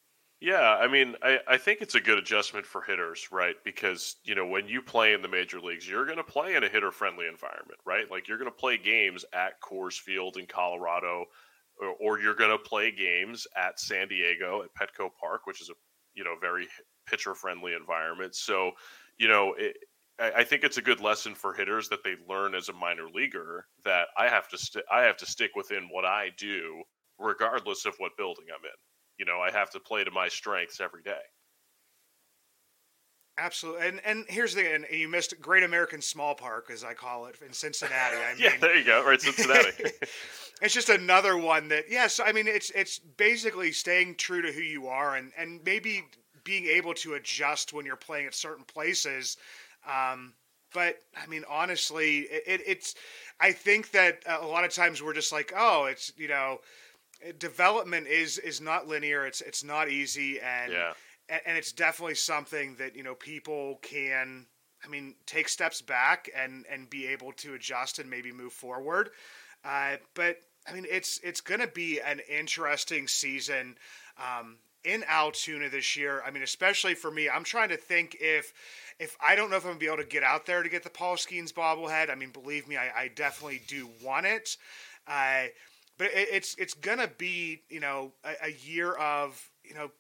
Yeah, 0.41 0.77
I 0.77 0.87
mean, 0.87 1.15
I, 1.21 1.39
I 1.47 1.57
think 1.57 1.81
it's 1.81 1.95
a 1.95 1.99
good 1.99 2.17
adjustment 2.17 2.65
for 2.65 2.81
hitters, 2.81 3.27
right? 3.29 3.55
Because, 3.65 4.15
you 4.23 4.35
know, 4.35 4.45
when 4.45 4.69
you 4.69 4.81
play 4.81 5.13
in 5.13 5.21
the 5.21 5.27
major 5.27 5.59
leagues, 5.59 5.87
you're 5.87 6.05
going 6.05 6.17
to 6.17 6.23
play 6.23 6.55
in 6.55 6.63
a 6.63 6.69
hitter 6.69 6.91
friendly 6.91 7.27
environment, 7.27 7.79
right? 7.85 8.09
Like 8.09 8.27
you're 8.27 8.37
going 8.37 8.49
to 8.49 8.55
play 8.57 8.77
games 8.77 9.25
at 9.33 9.59
Coors 9.61 9.99
Field 9.99 10.37
in 10.37 10.45
Colorado, 10.47 11.25
or, 11.81 11.89
or 11.99 12.19
you're 12.21 12.35
going 12.35 12.51
to 12.51 12.57
play 12.57 12.89
games 12.89 13.47
at 13.57 13.81
San 13.81 14.07
Diego 14.07 14.63
at 14.63 14.73
Petco 14.73 15.09
Park, 15.19 15.41
which 15.45 15.61
is 15.61 15.69
a, 15.69 15.73
you 16.13 16.23
know, 16.23 16.35
very 16.39 16.67
pitcher 17.05 17.35
friendly 17.35 17.73
environment. 17.73 18.33
So, 18.33 18.71
you 19.17 19.27
know, 19.27 19.55
it, 19.57 19.75
I, 20.19 20.31
I 20.37 20.43
think 20.45 20.63
it's 20.63 20.77
a 20.77 20.81
good 20.81 21.01
lesson 21.01 21.35
for 21.35 21.53
hitters 21.53 21.89
that 21.89 22.05
they 22.05 22.15
learn 22.29 22.55
as 22.55 22.69
a 22.69 22.73
minor 22.73 23.09
leaguer 23.13 23.65
that 23.83 24.07
I 24.17 24.29
have 24.29 24.47
to 24.49 24.57
st- 24.57 24.85
I 24.89 25.01
have 25.01 25.17
to 25.17 25.25
stick 25.25 25.51
within 25.55 25.89
what 25.91 26.05
I 26.05 26.29
do 26.37 26.81
regardless 27.17 27.85
of 27.85 27.95
what 27.97 28.15
building 28.15 28.45
I'm 28.57 28.63
in 28.63 28.71
you 29.19 29.25
know, 29.25 29.39
I 29.39 29.51
have 29.51 29.69
to 29.71 29.79
play 29.79 30.03
to 30.03 30.11
my 30.11 30.29
strengths 30.29 30.79
every 30.79 31.03
day. 31.03 31.21
Absolutely, 33.37 33.87
and 33.87 34.01
and 34.03 34.25
here's 34.27 34.53
the 34.53 34.73
and 34.73 34.85
you 34.91 35.07
missed 35.07 35.39
Great 35.39 35.63
American 35.63 36.01
Small 36.01 36.35
Park, 36.35 36.69
as 36.71 36.83
I 36.83 36.93
call 36.93 37.27
it, 37.27 37.35
in 37.45 37.53
Cincinnati. 37.53 38.17
I 38.17 38.33
mean, 38.33 38.43
yeah, 38.43 38.57
there 38.59 38.75
you 38.75 38.83
go, 38.83 39.05
right, 39.05 39.21
Cincinnati. 39.21 39.91
it's 40.61 40.73
just 40.73 40.89
another 40.89 41.37
one 41.37 41.69
that, 41.69 41.85
yes, 41.89 42.19
I 42.23 42.31
mean, 42.33 42.47
it's 42.47 42.69
it's 42.71 42.99
basically 42.99 43.71
staying 43.71 44.15
true 44.15 44.41
to 44.41 44.51
who 44.51 44.61
you 44.61 44.87
are, 44.87 45.15
and 45.15 45.31
and 45.37 45.61
maybe 45.65 46.03
being 46.43 46.65
able 46.65 46.93
to 46.95 47.13
adjust 47.13 47.71
when 47.71 47.85
you're 47.85 47.95
playing 47.95 48.27
at 48.27 48.33
certain 48.33 48.65
places. 48.65 49.37
Um, 49.87 50.33
but 50.73 50.97
I 51.21 51.25
mean, 51.27 51.43
honestly, 51.49 52.19
it, 52.19 52.43
it, 52.45 52.61
it's. 52.65 52.95
I 53.39 53.53
think 53.53 53.91
that 53.91 54.21
a 54.27 54.45
lot 54.45 54.65
of 54.65 54.73
times 54.73 55.01
we're 55.01 55.13
just 55.13 55.31
like, 55.31 55.53
oh, 55.55 55.85
it's 55.85 56.11
you 56.17 56.27
know 56.27 56.59
development 57.37 58.07
is 58.07 58.37
is 58.37 58.61
not 58.61 58.87
linear. 58.87 59.25
It's 59.25 59.41
it's 59.41 59.63
not 59.63 59.89
easy, 59.89 60.39
and 60.39 60.71
yeah. 60.71 60.93
and 61.45 61.57
it's 61.57 61.71
definitely 61.71 62.15
something 62.15 62.75
that 62.75 62.95
you 62.95 63.03
know 63.03 63.15
people 63.15 63.79
can. 63.81 64.45
I 64.83 64.87
mean, 64.87 65.15
take 65.25 65.49
steps 65.49 65.81
back 65.81 66.29
and 66.35 66.65
and 66.71 66.89
be 66.89 67.07
able 67.07 67.33
to 67.33 67.53
adjust 67.53 67.99
and 67.99 68.09
maybe 68.09 68.31
move 68.31 68.53
forward. 68.53 69.09
Uh, 69.65 69.97
but 70.13 70.37
I 70.67 70.73
mean, 70.73 70.85
it's 70.89 71.19
it's 71.23 71.41
going 71.41 71.59
to 71.59 71.67
be 71.67 71.99
an 71.99 72.21
interesting 72.29 73.07
season. 73.07 73.77
Um, 74.17 74.57
in 74.83 75.03
Altoona 75.09 75.69
this 75.69 75.97
year. 75.97 76.23
I 76.25 76.31
mean, 76.31 76.43
especially 76.43 76.95
for 76.95 77.11
me, 77.11 77.29
I'm 77.29 77.43
trying 77.43 77.69
to 77.69 77.77
think 77.77 78.17
if 78.19 78.53
if 78.99 79.17
I 79.25 79.35
don't 79.35 79.49
know 79.49 79.57
if 79.57 79.63
I'm 79.63 79.71
gonna 79.71 79.79
be 79.79 79.87
able 79.87 79.97
to 79.97 80.05
get 80.05 80.23
out 80.23 80.45
there 80.45 80.63
to 80.63 80.69
get 80.69 80.83
the 80.83 80.89
Paul 80.89 81.15
Skenes 81.15 81.51
bobblehead. 81.51 82.09
I 82.09 82.15
mean, 82.15 82.29
believe 82.29 82.67
me, 82.67 82.77
I, 82.77 82.91
I 82.95 83.07
definitely 83.09 83.61
do 83.67 83.89
want 84.03 84.25
it. 84.25 84.57
Uh, 85.07 85.47
but 85.99 86.07
it, 86.07 86.29
it's 86.31 86.55
it's 86.57 86.73
gonna 86.73 87.11
be 87.19 87.61
you 87.69 87.81
know 87.81 88.13
a, 88.25 88.47
a 88.47 88.51
year 88.51 88.93
of 88.93 89.51
you 89.63 89.75
know 89.75 89.91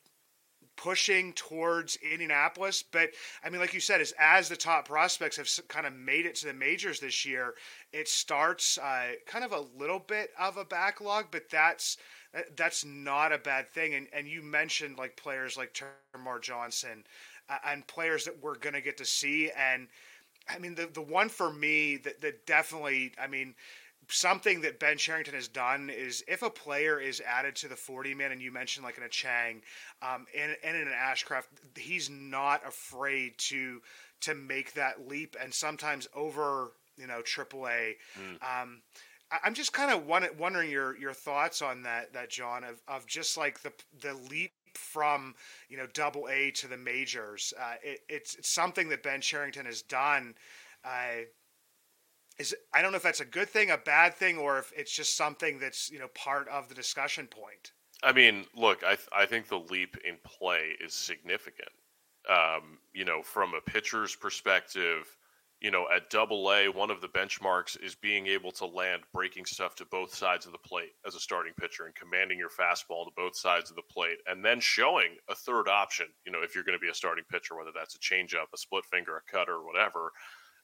pushing 0.75 1.33
towards 1.33 1.97
Indianapolis. 1.97 2.83
But 2.89 3.09
I 3.43 3.49
mean, 3.49 3.59
like 3.59 3.73
you 3.73 3.81
said, 3.81 4.01
is 4.01 4.13
as 4.17 4.49
the 4.49 4.55
top 4.55 4.87
prospects 4.87 5.37
have 5.37 5.49
kind 5.67 5.85
of 5.85 5.93
made 5.93 6.25
it 6.25 6.35
to 6.35 6.47
the 6.47 6.53
majors 6.53 7.01
this 7.01 7.25
year, 7.25 7.55
it 7.91 8.07
starts 8.07 8.77
uh, 8.77 9.09
kind 9.27 9.43
of 9.43 9.51
a 9.51 9.65
little 9.77 9.99
bit 9.99 10.31
of 10.39 10.57
a 10.57 10.65
backlog, 10.65 11.25
but 11.31 11.49
that's 11.51 11.97
that's 12.55 12.85
not 12.85 13.33
a 13.33 13.37
bad 13.37 13.69
thing. 13.71 13.93
And 13.93 14.07
and 14.13 14.27
you 14.27 14.41
mentioned 14.41 14.97
like 14.97 15.17
players 15.17 15.57
like 15.57 15.73
Termarr 15.73 16.41
Johnson 16.41 17.03
uh, 17.49 17.57
and 17.65 17.85
players 17.87 18.23
that 18.25 18.41
we're 18.41 18.57
gonna 18.57 18.81
get 18.81 18.97
to 18.97 19.05
see. 19.05 19.51
And 19.51 19.87
I 20.47 20.59
mean, 20.59 20.75
the 20.75 20.89
the 20.93 21.01
one 21.01 21.29
for 21.29 21.51
me 21.51 21.97
that 21.97 22.21
that 22.21 22.45
definitely, 22.45 23.13
I 23.21 23.27
mean 23.27 23.55
something 24.09 24.61
that 24.61 24.79
Ben 24.79 24.97
Cherington 24.97 25.33
has 25.33 25.47
done 25.47 25.89
is 25.89 26.23
if 26.27 26.41
a 26.41 26.49
player 26.49 26.99
is 26.99 27.21
added 27.21 27.55
to 27.57 27.67
the 27.67 27.75
40 27.75 28.13
man, 28.15 28.31
and 28.31 28.41
you 28.41 28.51
mentioned 28.51 28.83
like 28.83 28.97
in 28.97 29.03
a 29.03 29.09
Cheng 29.09 29.61
um, 30.01 30.25
and, 30.37 30.55
and 30.63 30.75
in 30.75 30.87
an 30.87 30.93
Ashcraft, 30.93 31.45
he's 31.77 32.09
not 32.09 32.67
afraid 32.67 33.37
to 33.37 33.81
to 34.21 34.35
make 34.35 34.73
that 34.73 35.07
leap 35.07 35.37
and 35.41 35.53
sometimes 35.53 36.07
over 36.15 36.71
you 36.97 37.07
know 37.07 37.21
AAA. 37.21 37.95
Mm. 38.19 38.61
Um, 38.61 38.81
I, 39.31 39.47
am 39.47 39.53
just 39.53 39.73
kind 39.73 39.91
of 39.91 40.05
wondering 40.05 40.69
your 40.69 40.97
your 40.97 41.13
thoughts 41.13 41.61
on 41.61 41.83
that 41.83 42.13
that 42.13 42.29
Jon 42.29 42.63
of, 42.63 42.81
of 42.87 43.05
just 43.05 43.37
like 43.37 43.61
the 43.61 43.71
the 44.01 44.15
leap 44.29 44.51
from 44.73 45.35
you 45.69 45.77
know 45.77 45.87
double 45.93 46.27
A 46.29 46.51
to 46.51 46.67
the 46.67 46.77
majors. 46.77 47.53
Uh, 47.59 47.75
it, 47.83 47.99
it's, 48.09 48.35
it's 48.35 48.49
something 48.49 48.89
that 48.89 49.03
Ben 49.03 49.21
Cherington 49.21 49.65
has 49.65 49.81
done. 49.81 50.35
Uh, 50.83 51.25
is 52.39 52.55
I 52.73 52.81
don't 52.81 52.91
know 52.91 52.97
if 52.97 53.03
that's 53.03 53.19
a 53.19 53.25
good 53.25 53.49
thing, 53.49 53.71
a 53.71 53.77
bad 53.77 54.15
thing, 54.15 54.37
or 54.37 54.57
if 54.57 54.71
it's 54.75 54.95
just 54.95 55.15
something 55.15 55.59
that's 55.59 55.89
you 55.91 55.99
know 55.99 56.07
part 56.15 56.47
of 56.47 56.69
the 56.69 56.75
discussion 56.75 57.27
point. 57.27 57.73
I 58.01 58.13
mean, 58.13 58.45
look, 58.55 58.83
I 58.83 58.95
th- 58.95 59.09
I 59.15 59.25
think 59.25 59.47
the 59.47 59.59
leap 59.59 59.97
in 60.07 60.17
play 60.23 60.71
is 60.83 60.93
significant. 60.93 61.69
Um, 62.29 62.79
you 62.93 63.05
know, 63.05 63.21
from 63.21 63.53
a 63.53 63.61
pitcher's 63.61 64.15
perspective, 64.15 65.17
you 65.61 65.71
know, 65.71 65.87
at 65.93 66.09
Double 66.09 66.51
A, 66.53 66.69
one 66.69 66.89
of 66.89 67.01
the 67.01 67.07
benchmarks 67.09 67.81
is 67.83 67.95
being 67.95 68.27
able 68.27 68.51
to 68.53 68.65
land 68.65 69.01
breaking 69.13 69.45
stuff 69.45 69.75
to 69.75 69.85
both 69.85 70.13
sides 70.13 70.45
of 70.45 70.53
the 70.53 70.57
plate 70.59 70.91
as 71.05 71.15
a 71.15 71.19
starting 71.19 71.53
pitcher 71.59 71.85
and 71.85 71.95
commanding 71.95 72.37
your 72.37 72.49
fastball 72.49 73.05
to 73.05 73.11
both 73.17 73.35
sides 73.35 73.69
of 73.69 73.75
the 73.75 73.81
plate, 73.91 74.17
and 74.27 74.45
then 74.45 74.61
showing 74.61 75.17
a 75.29 75.35
third 75.35 75.67
option. 75.67 76.07
You 76.25 76.31
know, 76.31 76.41
if 76.41 76.55
you're 76.55 76.63
going 76.63 76.77
to 76.77 76.81
be 76.81 76.89
a 76.89 76.95
starting 76.95 77.25
pitcher, 77.29 77.57
whether 77.57 77.71
that's 77.75 77.95
a 77.95 77.99
changeup, 77.99 78.47
a 78.53 78.57
split 78.57 78.85
finger, 78.85 79.17
a 79.17 79.31
cutter, 79.31 79.61
whatever. 79.61 80.11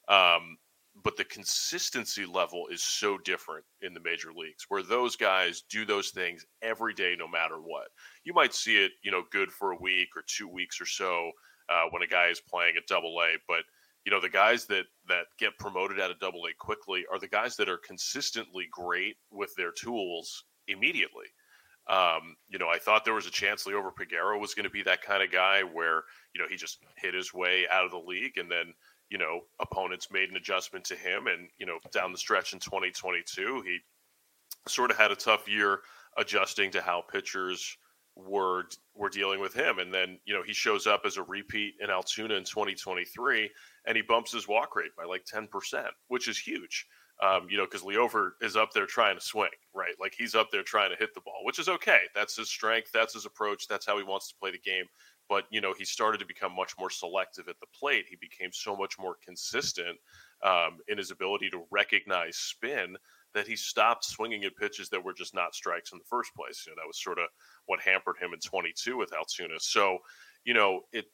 Um, 0.08 0.56
but 1.02 1.16
the 1.16 1.24
consistency 1.24 2.24
level 2.24 2.66
is 2.70 2.82
so 2.82 3.18
different 3.18 3.64
in 3.82 3.94
the 3.94 4.00
major 4.00 4.30
leagues 4.34 4.64
where 4.68 4.82
those 4.82 5.16
guys 5.16 5.62
do 5.70 5.84
those 5.84 6.10
things 6.10 6.44
every 6.62 6.94
day 6.94 7.14
no 7.18 7.28
matter 7.28 7.56
what. 7.56 7.88
You 8.24 8.32
might 8.32 8.54
see 8.54 8.76
it 8.76 8.92
you 9.02 9.10
know 9.10 9.24
good 9.30 9.50
for 9.50 9.72
a 9.72 9.80
week 9.80 10.08
or 10.16 10.24
two 10.26 10.48
weeks 10.48 10.80
or 10.80 10.86
so 10.86 11.30
uh, 11.68 11.84
when 11.90 12.02
a 12.02 12.06
guy 12.06 12.28
is 12.28 12.40
playing 12.40 12.74
at 12.76 12.86
double 12.86 13.16
a 13.20 13.36
but 13.48 13.62
you 14.04 14.12
know 14.12 14.20
the 14.20 14.28
guys 14.28 14.66
that 14.66 14.86
that 15.08 15.26
get 15.38 15.58
promoted 15.58 16.00
out 16.00 16.10
of 16.10 16.18
double 16.20 16.44
a 16.46 16.54
quickly 16.58 17.04
are 17.10 17.18
the 17.18 17.28
guys 17.28 17.56
that 17.56 17.68
are 17.68 17.78
consistently 17.78 18.66
great 18.70 19.16
with 19.30 19.54
their 19.56 19.72
tools 19.72 20.44
immediately. 20.68 21.26
Um, 21.88 22.36
you 22.48 22.58
know, 22.58 22.68
I 22.68 22.78
thought 22.78 23.04
there 23.04 23.14
was 23.14 23.28
a 23.28 23.32
chance 23.32 23.64
Liover 23.64 23.92
Peguero 23.92 24.40
was 24.40 24.54
going 24.54 24.64
to 24.64 24.70
be 24.70 24.82
that 24.82 25.02
kind 25.02 25.22
of 25.22 25.30
guy 25.30 25.62
where, 25.62 26.02
you 26.34 26.40
know, 26.40 26.48
he 26.50 26.56
just 26.56 26.78
hit 26.96 27.14
his 27.14 27.32
way 27.32 27.66
out 27.70 27.84
of 27.84 27.92
the 27.92 27.98
league 27.98 28.38
and 28.38 28.50
then 28.50 28.74
you 29.10 29.18
know, 29.18 29.40
opponents 29.60 30.08
made 30.10 30.30
an 30.30 30.36
adjustment 30.36 30.84
to 30.86 30.96
him. 30.96 31.26
And, 31.26 31.48
you 31.58 31.66
know, 31.66 31.78
down 31.92 32.12
the 32.12 32.18
stretch 32.18 32.52
in 32.52 32.58
2022, 32.58 33.62
he 33.64 33.78
sort 34.68 34.90
of 34.90 34.96
had 34.96 35.10
a 35.10 35.16
tough 35.16 35.48
year 35.48 35.80
adjusting 36.16 36.70
to 36.72 36.80
how 36.80 37.02
pitchers 37.02 37.76
were 38.16 38.64
were 38.94 39.10
dealing 39.10 39.40
with 39.40 39.54
him. 39.54 39.78
And 39.78 39.92
then, 39.92 40.18
you 40.24 40.34
know, 40.34 40.42
he 40.42 40.54
shows 40.54 40.86
up 40.86 41.02
as 41.04 41.18
a 41.18 41.22
repeat 41.22 41.74
in 41.80 41.90
Altoona 41.90 42.34
in 42.34 42.44
2023 42.44 43.50
and 43.86 43.96
he 43.96 44.02
bumps 44.02 44.32
his 44.32 44.48
walk 44.48 44.74
rate 44.74 44.96
by 44.96 45.04
like 45.04 45.24
10%, 45.24 45.48
which 46.08 46.28
is 46.28 46.38
huge. 46.38 46.86
Um, 47.22 47.46
you 47.48 47.56
know, 47.56 47.64
because 47.64 47.82
Liover 47.82 48.32
is 48.42 48.56
up 48.56 48.72
there 48.72 48.84
trying 48.84 49.16
to 49.16 49.24
swing, 49.24 49.48
right? 49.74 49.94
Like 49.98 50.14
he's 50.16 50.34
up 50.34 50.50
there 50.50 50.62
trying 50.62 50.90
to 50.90 50.96
hit 50.96 51.14
the 51.14 51.22
ball, 51.22 51.40
which 51.44 51.58
is 51.58 51.68
okay. 51.68 52.00
That's 52.14 52.36
his 52.36 52.50
strength. 52.50 52.90
That's 52.92 53.14
his 53.14 53.24
approach. 53.24 53.68
That's 53.68 53.86
how 53.86 53.96
he 53.96 54.04
wants 54.04 54.28
to 54.28 54.34
play 54.38 54.50
the 54.50 54.58
game. 54.58 54.84
But 55.28 55.44
you 55.50 55.60
know, 55.60 55.74
he 55.76 55.84
started 55.84 56.18
to 56.18 56.26
become 56.26 56.54
much 56.54 56.74
more 56.78 56.90
selective 56.90 57.48
at 57.48 57.58
the 57.60 57.66
plate. 57.78 58.06
He 58.08 58.16
became 58.16 58.50
so 58.52 58.76
much 58.76 58.98
more 58.98 59.16
consistent 59.24 59.98
um, 60.42 60.78
in 60.88 60.98
his 60.98 61.10
ability 61.10 61.50
to 61.50 61.64
recognize 61.70 62.36
spin 62.36 62.96
that 63.34 63.46
he 63.46 63.56
stopped 63.56 64.04
swinging 64.04 64.44
at 64.44 64.56
pitches 64.56 64.88
that 64.88 65.04
were 65.04 65.12
just 65.12 65.34
not 65.34 65.54
strikes 65.54 65.92
in 65.92 65.98
the 65.98 66.04
first 66.04 66.34
place. 66.34 66.64
You 66.66 66.72
know, 66.72 66.76
that 66.80 66.86
was 66.86 67.02
sort 67.02 67.18
of 67.18 67.26
what 67.66 67.80
hampered 67.80 68.16
him 68.18 68.32
in 68.32 68.40
22 68.40 68.96
with 68.96 69.12
Altoona. 69.12 69.58
So, 69.58 69.98
you 70.44 70.54
know, 70.54 70.82
it 70.92 71.06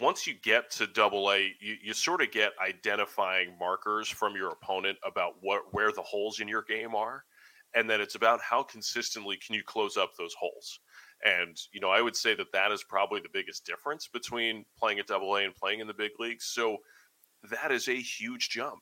once 0.00 0.26
you 0.26 0.34
get 0.42 0.70
to 0.72 0.86
double 0.86 1.30
A, 1.30 1.52
you, 1.60 1.76
you 1.82 1.94
sort 1.94 2.20
of 2.20 2.30
get 2.32 2.52
identifying 2.62 3.56
markers 3.58 4.08
from 4.08 4.34
your 4.34 4.50
opponent 4.50 4.98
about 5.04 5.34
what 5.40 5.62
where 5.72 5.92
the 5.92 6.02
holes 6.02 6.40
in 6.40 6.48
your 6.48 6.62
game 6.62 6.94
are. 6.94 7.24
And 7.74 7.90
then 7.90 8.00
it's 8.00 8.14
about 8.14 8.40
how 8.40 8.62
consistently 8.62 9.36
can 9.36 9.54
you 9.54 9.62
close 9.64 9.96
up 9.96 10.12
those 10.16 10.34
holes. 10.34 10.80
And, 11.24 11.56
you 11.72 11.80
know, 11.80 11.88
I 11.88 12.02
would 12.02 12.16
say 12.16 12.34
that 12.34 12.52
that 12.52 12.70
is 12.70 12.84
probably 12.84 13.20
the 13.20 13.30
biggest 13.32 13.64
difference 13.64 14.08
between 14.08 14.64
playing 14.78 14.98
at 14.98 15.06
double 15.06 15.34
A 15.36 15.44
and 15.44 15.54
playing 15.54 15.80
in 15.80 15.86
the 15.86 15.94
big 15.94 16.12
leagues. 16.18 16.44
So 16.46 16.76
that 17.50 17.72
is 17.72 17.88
a 17.88 17.94
huge 17.94 18.50
jump, 18.50 18.80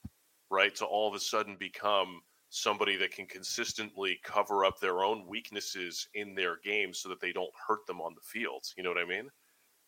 right? 0.50 0.74
To 0.76 0.84
all 0.84 1.08
of 1.08 1.14
a 1.14 1.20
sudden 1.20 1.56
become 1.58 2.20
somebody 2.50 2.96
that 2.96 3.12
can 3.12 3.26
consistently 3.26 4.18
cover 4.24 4.64
up 4.64 4.78
their 4.78 5.04
own 5.04 5.26
weaknesses 5.26 6.06
in 6.14 6.34
their 6.34 6.58
game 6.64 6.92
so 6.92 7.08
that 7.08 7.20
they 7.20 7.32
don't 7.32 7.52
hurt 7.66 7.86
them 7.86 8.00
on 8.00 8.12
the 8.14 8.20
field. 8.22 8.64
You 8.76 8.82
know 8.82 8.90
what 8.90 8.98
I 8.98 9.06
mean? 9.06 9.30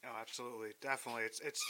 No, 0.03 0.11
absolutely, 0.21 0.71
definitely. 0.81 1.23
It's 1.23 1.41
it's 1.41 1.65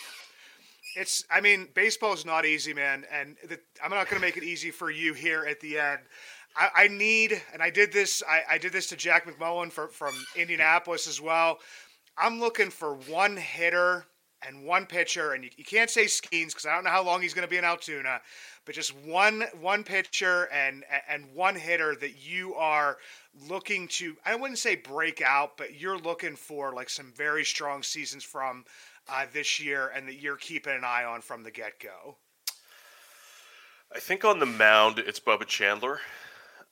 it's. 0.96 1.24
I 1.30 1.40
mean, 1.40 1.68
baseball 1.74 2.12
is 2.12 2.24
not 2.24 2.44
easy, 2.44 2.74
man, 2.74 3.04
and 3.10 3.36
the, 3.48 3.58
I'm 3.82 3.90
not 3.90 4.08
going 4.08 4.20
to 4.20 4.26
make 4.26 4.36
it 4.36 4.44
easy 4.44 4.70
for 4.70 4.90
you 4.90 5.14
here 5.14 5.44
at 5.44 5.60
the 5.60 5.78
end. 5.78 6.00
I, 6.56 6.68
I 6.74 6.88
need, 6.88 7.40
and 7.52 7.62
I 7.62 7.70
did 7.70 7.92
this. 7.92 8.22
I, 8.28 8.54
I 8.54 8.58
did 8.58 8.72
this 8.72 8.86
to 8.88 8.96
Jack 8.96 9.26
McMullen 9.26 9.70
for, 9.70 9.88
from 9.88 10.14
Indianapolis 10.36 11.06
as 11.06 11.20
well. 11.20 11.58
I'm 12.16 12.38
looking 12.38 12.70
for 12.70 12.94
one 12.94 13.36
hitter 13.36 14.06
and 14.46 14.64
one 14.64 14.86
pitcher, 14.86 15.32
and 15.32 15.44
you, 15.44 15.50
you 15.56 15.64
can't 15.64 15.90
say 15.90 16.04
Skenes 16.04 16.48
because 16.48 16.66
I 16.66 16.74
don't 16.74 16.84
know 16.84 16.90
how 16.90 17.02
long 17.02 17.22
he's 17.22 17.34
going 17.34 17.46
to 17.46 17.50
be 17.50 17.56
in 17.56 17.64
Altoona, 17.64 18.20
but 18.64 18.74
just 18.74 18.94
one 19.04 19.44
one 19.60 19.82
pitcher 19.84 20.48
and 20.52 20.84
and 21.08 21.24
one 21.34 21.54
hitter 21.54 21.96
that 21.96 22.24
you 22.24 22.54
are 22.54 22.98
looking 23.48 23.88
to. 23.88 24.16
I 24.24 24.36
wouldn't 24.36 24.58
say 24.58 24.76
break 24.76 25.22
out, 25.22 25.56
but 25.56 25.80
you're 25.80 25.98
looking 25.98 26.36
for 26.36 26.72
like 26.72 26.90
some 26.90 27.12
very 27.16 27.44
strong 27.44 27.82
seasons 27.82 28.22
from 28.22 28.64
uh, 29.08 29.26
this 29.32 29.60
year, 29.60 29.92
and 29.94 30.06
that 30.08 30.20
you're 30.20 30.36
keeping 30.36 30.74
an 30.74 30.84
eye 30.84 31.04
on 31.04 31.20
from 31.20 31.42
the 31.42 31.50
get 31.50 31.80
go. 31.80 32.16
I 33.94 34.00
think 34.00 34.24
on 34.24 34.38
the 34.40 34.46
mound, 34.46 34.98
it's 34.98 35.20
Bubba 35.20 35.46
Chandler. 35.46 36.00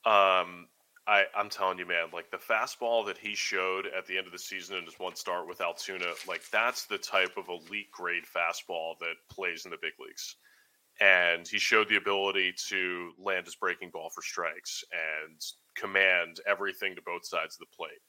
Um, 0.04 0.68
I, 1.06 1.24
I'm 1.36 1.48
telling 1.48 1.78
you, 1.78 1.86
man, 1.86 2.08
like 2.12 2.30
the 2.30 2.36
fastball 2.36 3.04
that 3.06 3.18
he 3.18 3.34
showed 3.34 3.86
at 3.86 4.06
the 4.06 4.16
end 4.16 4.26
of 4.26 4.32
the 4.32 4.38
season 4.38 4.76
in 4.76 4.84
his 4.84 4.98
one 4.98 5.16
start 5.16 5.48
with 5.48 5.60
Altoona, 5.60 6.12
like 6.28 6.42
that's 6.50 6.86
the 6.86 6.98
type 6.98 7.36
of 7.36 7.48
elite 7.48 7.90
grade 7.90 8.24
fastball 8.24 8.98
that 9.00 9.14
plays 9.30 9.64
in 9.64 9.72
the 9.72 9.78
big 9.82 9.92
leagues. 9.98 10.36
And 11.00 11.48
he 11.48 11.58
showed 11.58 11.88
the 11.88 11.96
ability 11.96 12.54
to 12.68 13.12
land 13.18 13.46
his 13.46 13.56
breaking 13.56 13.90
ball 13.90 14.10
for 14.10 14.22
strikes 14.22 14.84
and 14.92 15.40
command 15.74 16.38
everything 16.46 16.94
to 16.94 17.02
both 17.02 17.26
sides 17.26 17.56
of 17.56 17.60
the 17.60 17.76
plate. 17.76 18.00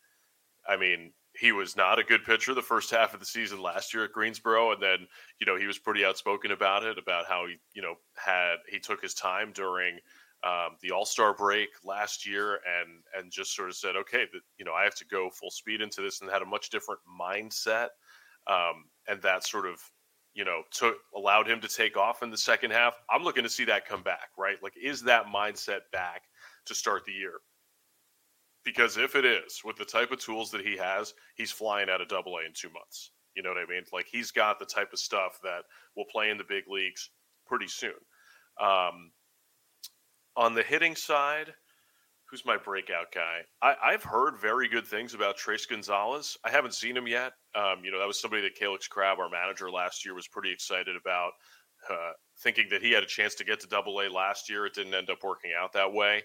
I 0.67 0.77
mean, 0.77 1.13
he 1.36 1.51
was 1.51 1.75
not 1.75 1.97
a 1.97 2.03
good 2.03 2.23
pitcher 2.23 2.53
the 2.53 2.62
first 2.62 2.91
half 2.91 3.13
of 3.13 3.19
the 3.19 3.25
season 3.25 3.62
last 3.62 3.93
year 3.93 4.03
at 4.06 4.12
Greensboro, 4.12 4.71
and 4.71 4.82
then 4.82 5.08
you 5.39 5.47
know 5.47 5.58
he 5.58 5.65
was 5.65 5.79
pretty 5.79 6.06
outspoken 6.06 6.51
about 6.51 6.84
it, 6.84 6.97
about 6.97 7.25
how 7.27 7.47
he 7.47 7.56
you 7.73 7.82
know 7.82 7.95
had 8.15 8.58
he 8.67 8.79
took 8.79 9.01
his 9.01 9.15
time 9.15 9.51
during 9.53 9.97
um, 10.43 10.75
the 10.82 10.91
All 10.91 11.06
Star 11.06 11.34
break 11.34 11.69
last 11.84 12.27
year, 12.27 12.56
and 12.56 13.01
and 13.17 13.32
just 13.32 13.56
sort 13.56 13.69
of 13.69 13.75
said, 13.75 13.95
okay, 13.95 14.25
you 14.58 14.65
know 14.65 14.73
I 14.73 14.84
have 14.84 14.95
to 14.95 15.06
go 15.06 15.29
full 15.29 15.51
speed 15.51 15.82
into 15.82 16.01
this, 16.01 16.21
and 16.21 16.29
had 16.29 16.41
a 16.41 16.45
much 16.45 16.69
different 16.69 17.01
mindset, 17.19 17.89
um, 18.47 18.86
and 19.08 19.21
that 19.21 19.45
sort 19.45 19.65
of 19.65 19.79
you 20.34 20.43
know 20.43 20.63
took 20.71 20.97
allowed 21.15 21.47
him 21.47 21.62
to 21.62 21.67
take 21.67 21.95
off 21.95 22.23
in 22.23 22.29
the 22.29 22.38
second 22.38 22.71
half. 22.71 22.95
I'm 23.10 23.23
looking 23.23 23.43
to 23.43 23.49
see 23.49 23.65
that 23.65 23.88
come 23.88 24.03
back, 24.03 24.29
right? 24.38 24.58
Like, 24.62 24.73
is 24.82 25.01
that 25.03 25.27
mindset 25.27 25.82
back 25.91 26.23
to 26.65 26.75
start 26.75 27.06
the 27.06 27.13
year? 27.13 27.39
Because 28.65 28.97
if 28.97 29.15
it 29.15 29.25
is, 29.25 29.62
with 29.65 29.75
the 29.77 29.86
type 29.86 30.12
of 30.12 30.19
tools 30.19 30.49
that 30.51 30.65
he 30.65 30.77
has, 30.77 31.13
he's 31.36 31.51
flying 31.51 31.89
out 31.89 31.99
of 32.01 32.08
Double 32.08 32.36
A 32.38 32.45
in 32.45 32.53
two 32.53 32.69
months. 32.69 33.12
You 33.36 33.43
know 33.43 33.49
what 33.49 33.58
I 33.58 33.65
mean? 33.69 33.84
Like 33.91 34.08
he's 34.12 34.32
got 34.32 34.60
the 34.60 34.65
type 34.65 34.93
of 34.93 34.99
stuff 34.99 35.39
that 35.43 35.63
will 35.95 36.06
play 36.06 36.29
in 36.29 36.38
the 36.38 36.43
big 36.43 36.65
leagues 36.67 37.10
pretty 37.45 37.67
soon. 37.67 37.91
Um, 38.62 39.12
on 40.36 40.54
the 40.54 40.63
hitting 40.63 40.96
side, 40.96 41.54
who's 42.26 42.46
my 42.46 42.58
breakout 42.58 43.12
guy? 43.13 43.41
I, 43.62 43.91
have 43.91 44.04
heard 44.04 44.38
very 44.38 44.67
good 44.67 44.88
things 44.88 45.13
about 45.13 45.38
Tres 45.38 45.65
Gonzalez. 45.65 46.38
I 46.43 46.50
haven't 46.50 46.74
seen 46.74 46.98
him 46.98 47.08
yet. 47.08 47.34
Um, 47.56 47.84
you 47.84 47.91
know, 47.91 48.00
that 48.00 48.08
was 48.08 48.19
somebody 48.19 48.41
that 48.41 48.58
Callix 48.60 48.89
Crabbe, 48.89 49.19
our 49.19 49.30
manager 49.30 49.69
last 49.69 50.04
year, 50.04 50.15
was 50.15 50.28
pretty 50.28 50.52
excited 50.52 50.96
about, 50.96 51.32
uh, 51.91 52.13
thinking 52.41 52.67
that 52.72 52.82
he 52.82 52.91
had 52.91 53.04
a 53.04 53.08
chance 53.08 53.36
to 53.36 53.43
get 53.43 53.60
to 53.60 53.67
Double 53.67 54.02
A 54.02 54.10
last 54.10 54.50
year. 54.50 54.65
It 54.65 54.74
didn't 54.74 54.96
end 54.96 55.10
up 55.10 55.24
working 55.24 55.52
out 55.58 55.74
that 55.74 55.93
way. 55.93 56.24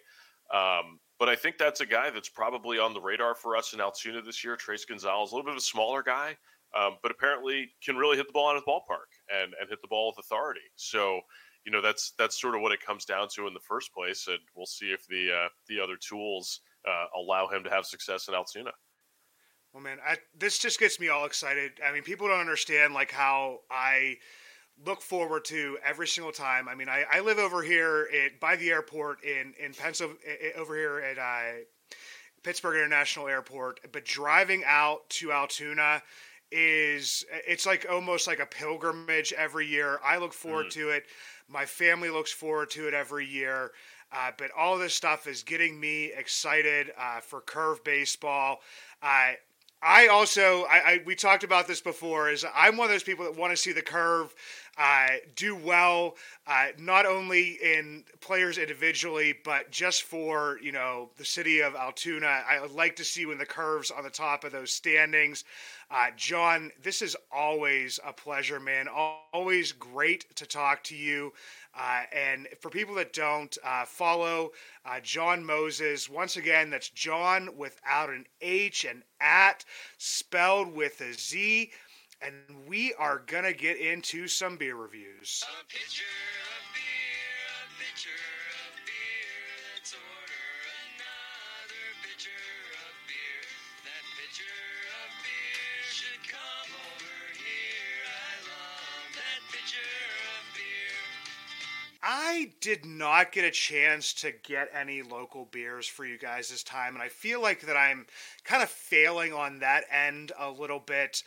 Um, 0.52 0.98
but 1.18 1.28
I 1.28 1.36
think 1.36 1.58
that's 1.58 1.80
a 1.80 1.86
guy 1.86 2.10
that's 2.10 2.28
probably 2.28 2.78
on 2.78 2.94
the 2.94 3.00
radar 3.00 3.34
for 3.34 3.56
us 3.56 3.74
in 3.74 3.80
Altoona 3.80 4.22
this 4.22 4.42
year. 4.42 4.56
Tres 4.56 4.84
Gonzalez, 4.84 5.32
a 5.32 5.34
little 5.34 5.44
bit 5.44 5.52
of 5.52 5.58
a 5.58 5.62
smaller 5.62 6.02
guy, 6.02 6.36
um, 6.78 6.96
but 7.02 7.10
apparently 7.10 7.70
can 7.84 7.96
really 7.96 8.16
hit 8.16 8.26
the 8.26 8.32
ball 8.32 8.48
out 8.48 8.56
of 8.56 8.64
the 8.64 8.70
ballpark 8.70 9.10
and, 9.30 9.52
and 9.60 9.68
hit 9.68 9.82
the 9.82 9.88
ball 9.88 10.08
with 10.08 10.24
authority. 10.24 10.60
So 10.76 11.20
you 11.68 11.72
know 11.72 11.82
that's 11.82 12.12
that's 12.16 12.40
sort 12.40 12.54
of 12.54 12.62
what 12.62 12.72
it 12.72 12.80
comes 12.80 13.04
down 13.04 13.28
to 13.34 13.46
in 13.46 13.52
the 13.52 13.60
first 13.60 13.92
place, 13.92 14.26
and 14.26 14.38
we'll 14.56 14.64
see 14.64 14.86
if 14.86 15.06
the 15.06 15.30
uh, 15.30 15.48
the 15.68 15.78
other 15.78 15.96
tools 15.96 16.60
uh, 16.88 17.04
allow 17.20 17.46
him 17.46 17.62
to 17.62 17.68
have 17.68 17.84
success 17.84 18.26
in 18.26 18.32
Altoona. 18.32 18.70
Well, 19.74 19.82
man, 19.82 19.98
I, 20.02 20.16
this 20.34 20.58
just 20.58 20.80
gets 20.80 20.98
me 20.98 21.10
all 21.10 21.26
excited. 21.26 21.72
I 21.86 21.92
mean, 21.92 22.04
people 22.04 22.26
don't 22.26 22.40
understand 22.40 22.94
like 22.94 23.12
how 23.12 23.58
I 23.70 24.16
look 24.86 25.02
forward 25.02 25.44
to 25.46 25.76
every 25.84 26.06
single 26.06 26.32
time. 26.32 26.70
I 26.70 26.74
mean, 26.74 26.88
I, 26.88 27.04
I 27.12 27.20
live 27.20 27.36
over 27.36 27.60
here 27.60 28.08
at, 28.14 28.40
by 28.40 28.56
the 28.56 28.70
airport 28.70 29.22
in 29.22 29.52
in 29.62 29.74
Pennsylvania, 29.74 30.22
over 30.56 30.74
here 30.74 31.00
at 31.00 31.18
uh, 31.18 31.58
Pittsburgh 32.42 32.76
International 32.78 33.28
Airport, 33.28 33.80
but 33.92 34.06
driving 34.06 34.62
out 34.64 35.06
to 35.10 35.32
Altoona 35.32 36.00
is 36.50 37.24
it's 37.46 37.66
like 37.66 37.86
almost 37.90 38.26
like 38.26 38.40
a 38.40 38.46
pilgrimage 38.46 39.32
every 39.32 39.66
year. 39.66 40.00
I 40.04 40.18
look 40.18 40.32
forward 40.32 40.66
mm. 40.66 40.72
to 40.72 40.90
it. 40.90 41.04
My 41.48 41.64
family 41.64 42.10
looks 42.10 42.32
forward 42.32 42.70
to 42.70 42.88
it 42.88 42.94
every 42.94 43.26
year. 43.26 43.72
Uh, 44.10 44.30
but 44.38 44.50
all 44.56 44.78
this 44.78 44.94
stuff 44.94 45.26
is 45.26 45.42
getting 45.42 45.78
me 45.78 46.12
excited 46.16 46.92
uh, 46.98 47.20
for 47.20 47.42
curve 47.42 47.84
baseball. 47.84 48.60
Uh, 49.02 49.32
I 49.82 50.08
also, 50.08 50.64
I, 50.64 50.76
I, 50.76 51.00
we 51.04 51.14
talked 51.14 51.44
about 51.44 51.68
this 51.68 51.80
before. 51.80 52.30
Is 52.30 52.44
I'm 52.54 52.76
one 52.76 52.86
of 52.86 52.90
those 52.90 53.02
people 53.02 53.24
that 53.26 53.36
want 53.36 53.52
to 53.52 53.56
see 53.56 53.72
the 53.72 53.82
curve 53.82 54.34
uh, 54.78 55.08
do 55.34 55.56
well, 55.56 56.14
uh, 56.46 56.68
not 56.78 57.04
only 57.04 57.58
in 57.62 58.04
players 58.20 58.58
individually, 58.58 59.34
but 59.44 59.70
just 59.70 60.04
for 60.04 60.58
you 60.62 60.70
know 60.72 61.10
the 61.16 61.24
city 61.24 61.60
of 61.60 61.74
Altoona. 61.74 62.42
I 62.48 62.60
would 62.60 62.70
like 62.70 62.96
to 62.96 63.04
see 63.04 63.26
when 63.26 63.38
the 63.38 63.46
curves 63.46 63.90
on 63.90 64.04
the 64.04 64.10
top 64.10 64.44
of 64.44 64.52
those 64.52 64.72
standings. 64.72 65.44
Uh, 65.90 66.08
Jon, 66.16 66.70
this 66.82 67.00
is 67.02 67.16
always 67.32 67.98
a 68.06 68.12
pleasure, 68.12 68.60
man. 68.60 68.88
Always 69.32 69.72
great 69.72 70.36
to 70.36 70.46
talk 70.46 70.84
to 70.84 70.96
you. 70.96 71.32
Uh, 71.74 72.02
and 72.12 72.46
for 72.60 72.70
people 72.70 72.94
that 72.96 73.12
don't 73.12 73.56
uh, 73.64 73.84
follow 73.84 74.50
uh, 74.84 75.00
Jon 75.00 75.44
Mozes, 75.44 76.08
once 76.08 76.36
again, 76.36 76.70
that's 76.70 76.90
Jon 76.90 77.56
without 77.56 78.10
an 78.10 78.26
H 78.40 78.84
and 78.84 79.02
at 79.20 79.64
spelled 79.96 80.74
with 80.74 81.00
a 81.00 81.14
Z. 81.14 81.70
And 82.20 82.66
we 82.66 82.94
are 82.94 83.22
going 83.26 83.44
to 83.44 83.52
get 83.52 83.78
into 83.78 84.26
some 84.26 84.56
beer 84.56 84.74
reviews. 84.74 85.44
I 102.10 102.52
did 102.60 102.86
not 102.86 103.32
get 103.32 103.44
a 103.44 103.50
chance 103.50 104.14
to 104.14 104.32
get 104.32 104.70
any 104.72 105.02
local 105.02 105.46
beers 105.46 105.86
for 105.86 106.06
you 106.06 106.16
guys 106.16 106.48
this 106.48 106.62
time, 106.62 106.94
and 106.94 107.02
I 107.02 107.08
feel 107.08 107.42
like 107.42 107.60
that 107.62 107.76
I'm 107.76 108.06
kind 108.44 108.62
of 108.62 108.70
failing 108.70 109.32
on 109.32 109.58
that 109.58 109.84
end 109.90 110.32
a 110.38 110.50
little 110.50 110.78
bit. 110.78 111.22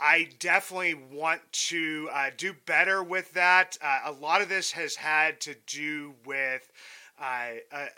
I 0.00 0.28
definitely 0.38 0.94
want 0.94 1.40
to 1.68 2.08
uh, 2.12 2.30
do 2.36 2.54
better 2.66 3.02
with 3.02 3.32
that. 3.32 3.78
Uh, 3.80 4.00
a 4.06 4.12
lot 4.12 4.42
of 4.42 4.48
this 4.48 4.72
has 4.72 4.94
had 4.96 5.40
to 5.42 5.56
do 5.66 6.14
with 6.26 6.70
uh, 7.18 7.52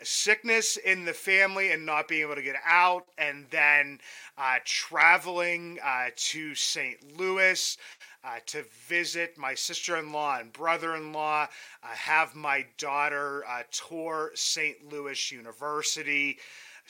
sickness 0.04 0.76
in 0.76 1.04
the 1.04 1.12
family 1.12 1.72
and 1.72 1.84
not 1.84 2.06
being 2.06 2.22
able 2.22 2.36
to 2.36 2.42
get 2.42 2.54
out, 2.64 3.06
and 3.18 3.46
then 3.50 3.98
uh, 4.36 4.58
traveling 4.64 5.78
uh, 5.84 6.06
to 6.14 6.54
St. 6.54 7.18
Louis 7.18 7.76
uh, 8.22 8.38
to 8.46 8.64
visit 8.86 9.36
my 9.36 9.54
sister 9.54 9.96
in 9.96 10.12
law 10.12 10.38
and 10.38 10.52
brother 10.52 10.94
in 10.94 11.12
law, 11.12 11.48
have 11.80 12.36
my 12.36 12.64
daughter 12.76 13.44
tour 13.72 14.30
St. 14.34 14.88
Louis 14.88 15.32
University. 15.32 16.38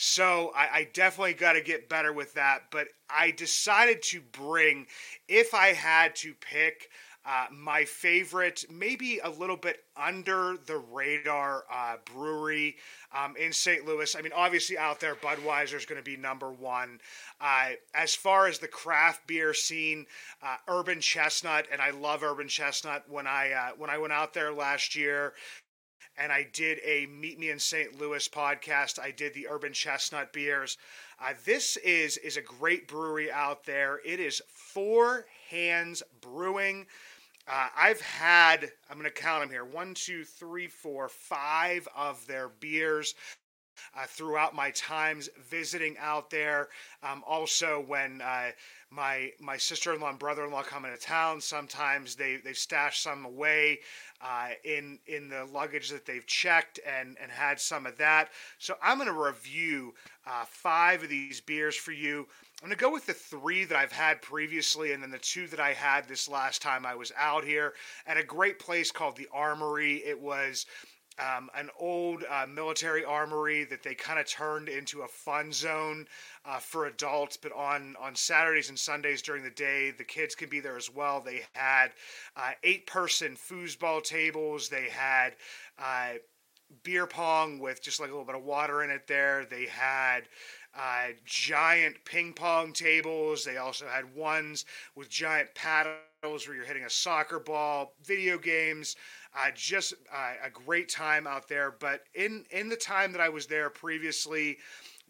So 0.01 0.53
I, 0.55 0.69
I 0.73 0.89
definitely 0.93 1.35
got 1.35 1.55
to 1.55 1.61
get 1.61 1.89
better 1.89 2.13
with 2.13 2.35
that. 2.35 2.71
But 2.71 2.87
I 3.11 3.33
decided 3.33 4.01
to 4.05 4.21
bring, 4.21 4.87
if 5.27 5.55
I 5.55 5.73
had 5.73 6.15
to 6.17 6.35
pick, 6.35 6.89
uh, 7.27 7.47
my 7.53 7.85
favorite, 7.85 8.65
maybe 8.71 9.19
a 9.23 9.29
little 9.29 9.57
bit 9.57 9.81
under 9.97 10.57
the 10.67 10.79
radar 10.79 11.65
uh, 11.71 11.97
brewery 12.15 12.77
um, 13.13 13.35
in 13.37 13.53
St. 13.53 13.85
Louis. 13.85 14.15
I 14.17 14.23
mean, 14.23 14.33
obviously 14.35 14.79
out 14.79 15.01
there, 15.01 15.17
Budweiser 15.17 15.75
is 15.75 15.85
going 15.85 16.01
to 16.01 16.05
be 16.05 16.17
number 16.17 16.51
one. 16.51 17.01
Uh, 17.41 17.71
as 17.93 18.15
far 18.15 18.47
as 18.47 18.61
the 18.61 18.69
craft 18.69 19.27
beer 19.27 19.53
scene, 19.53 20.07
uh, 20.43 20.57
Urban 20.69 21.01
Chestnut, 21.01 21.67
and 21.73 21.83
I 21.83 21.91
love 21.91 22.23
Urban 22.23 22.49
Chestnut. 22.49 23.05
When 23.09 23.27
I 23.27 23.51
uh, 23.51 23.71
when 23.77 23.91
I 23.91 23.99
went 23.99 24.13
out 24.13 24.33
there 24.33 24.53
last 24.53 24.95
year, 24.95 25.35
and 26.19 26.33
I 26.33 26.47
did 26.53 26.81
a 26.85 27.07
Meet 27.07 27.39
Me 27.39 27.51
in 27.51 27.59
St. 27.59 27.99
Louis 27.99 28.29
podcast. 28.29 28.99
I 28.99 29.13
did 29.13 29.35
the 29.35 29.49
Urban 29.49 29.73
Chestnut 29.73 30.33
beers. 30.33 30.77
Uh, 31.21 31.35
this 31.45 31.77
is 31.79 32.17
is 32.19 32.37
a 32.37 32.43
great 32.43 32.89
brewery 32.89 33.31
out 33.31 33.65
there. 33.65 34.01
It 34.05 34.21
is 34.21 34.43
Four 34.49 35.27
Hands 35.51 36.03
Brewing. 36.21 36.87
Uh, 37.51 37.69
I've 37.75 38.01
had, 38.01 38.71
I'm 38.91 38.99
going 38.99 39.11
to 39.11 39.11
count 39.11 39.43
them 39.43 39.51
here 39.51 39.65
one, 39.65 39.95
two, 39.95 40.25
three, 40.25 40.67
four, 40.67 41.09
five 41.09 41.89
of 41.97 42.27
their 42.27 42.49
beers. 42.49 43.15
Uh, 43.97 44.05
throughout 44.07 44.57
my 44.57 44.73
times 44.73 45.29
visiting 45.49 45.97
out 45.99 46.31
there, 46.31 46.69
um, 47.05 47.23
also 47.27 47.81
when 47.87 48.21
uh, 48.21 48.51
my 48.91 49.31
my 49.41 49.57
sister-in-law 49.57 50.11
and 50.11 50.19
brother-in-law 50.19 50.65
come 50.65 50.85
into 50.85 50.99
town, 50.99 51.41
sometimes 51.41 52.17
they 52.17 52.37
they 52.37 52.53
stash 52.53 52.99
some 52.99 53.25
away 53.25 53.79
uh, 54.21 54.49
in 54.65 54.99
in 55.07 55.29
the 55.29 55.45
luggage 55.47 55.91
that 55.91 56.07
they've 56.07 56.27
checked 56.27 56.81
and 56.87 57.17
and 57.21 57.31
had 57.31 57.61
some 57.61 57.87
of 57.87 57.97
that. 57.99 58.31
So 58.59 58.75
I'm 58.83 58.99
going 58.99 59.09
to 59.09 59.15
review 59.15 59.95
uh, 60.27 60.45
five 60.47 61.03
of 61.03 61.09
these 61.09 61.41
beers 61.41 61.77
for 61.77 61.93
you. 61.93 62.27
I'm 62.61 62.69
going 62.69 62.77
to 62.77 62.85
go 62.85 62.93
with 62.93 63.07
the 63.07 63.15
three 63.15 63.65
that 63.65 63.79
I've 63.79 63.93
had 63.93 64.21
previously 64.21 64.93
and 64.93 65.01
then 65.01 65.13
the 65.13 65.19
two 65.19 65.47
that 65.49 65.61
I 65.61 65.73
had 65.73 66.09
this 66.09 66.29
last 66.29 66.61
time 66.61 66.85
I 66.85 66.97
was 66.97 67.13
out 67.17 67.45
here 67.45 67.75
at 68.05 68.17
a 68.17 68.25
great 68.25 68.59
place 68.59 68.91
called 68.91 69.17
the 69.17 69.29
Armory. 69.33 69.99
It 69.99 70.21
was 70.21 70.67
um, 71.19 71.51
an 71.55 71.71
old 71.79 72.25
uh, 72.29 72.47
military 72.47 73.05
armory 73.05 73.65
that 73.65 73.83
they 73.83 73.95
kind 73.95 74.19
of 74.19 74.27
turned 74.27 74.69
into 74.69 75.03
a 75.03 75.09
fun 75.09 75.53
zone 75.53 76.07
uh, 76.45 76.59
for 76.59 76.87
adults. 76.87 77.37
But 77.37 77.53
on 77.53 77.97
on 78.01 78.15
Saturdays 78.15 78.69
and 78.69 78.79
Sundays 78.79 79.23
during 79.23 79.43
the 79.43 79.51
day, 79.51 79.91
the 79.91 80.05
kids 80.05 80.35
can 80.35 80.49
be 80.49 80.61
there 80.61 80.77
as 80.77 80.91
well. 80.93 81.21
They 81.21 81.43
had 81.53 81.93
uh, 82.37 82.53
eight 82.63 82.87
person 82.87 83.37
foosball 83.37 84.03
tables. 84.03 84.69
They 84.69 84.89
had 84.89 85.35
uh, 85.79 86.15
beer 86.83 87.07
pong 87.07 87.59
with 87.59 87.83
just 87.83 88.01
like 88.01 88.11
a 88.11 88.13
little 88.13 88.27
bit 88.27 88.35
of 88.35 88.45
water 88.45 88.83
in 88.83 88.91
it 88.91 89.07
there. 89.07 89.45
They 89.45 89.67
had 89.67 90.29
uh, 90.77 91.09
giant 91.25 91.97
ping 92.05 92.33
pong 92.35 92.73
tables. 92.73 93.45
They 93.45 93.57
also 93.57 93.87
had 93.87 94.15
ones 94.15 94.65
with 94.95 95.09
giant 95.09 95.55
paddles 95.55 96.47
where 96.47 96.55
you're 96.55 96.67
hitting 96.67 96.85
a 96.85 96.91
soccer 96.91 97.39
ball, 97.41 97.95
video 98.05 98.39
games. 98.39 98.97
Uh, 99.35 99.51
just 99.55 99.95
uh, 100.13 100.35
a 100.45 100.51
great 100.51 100.89
time 100.89 101.27
out 101.27 101.49
there. 101.49 101.71
But 101.79 102.03
in 102.15 102.45
in 102.51 102.69
the 102.69 102.77
time 102.77 103.13
that 103.13 103.21
I 103.21 103.29
was 103.29 103.47
there 103.47 103.71
previously, 103.71 104.59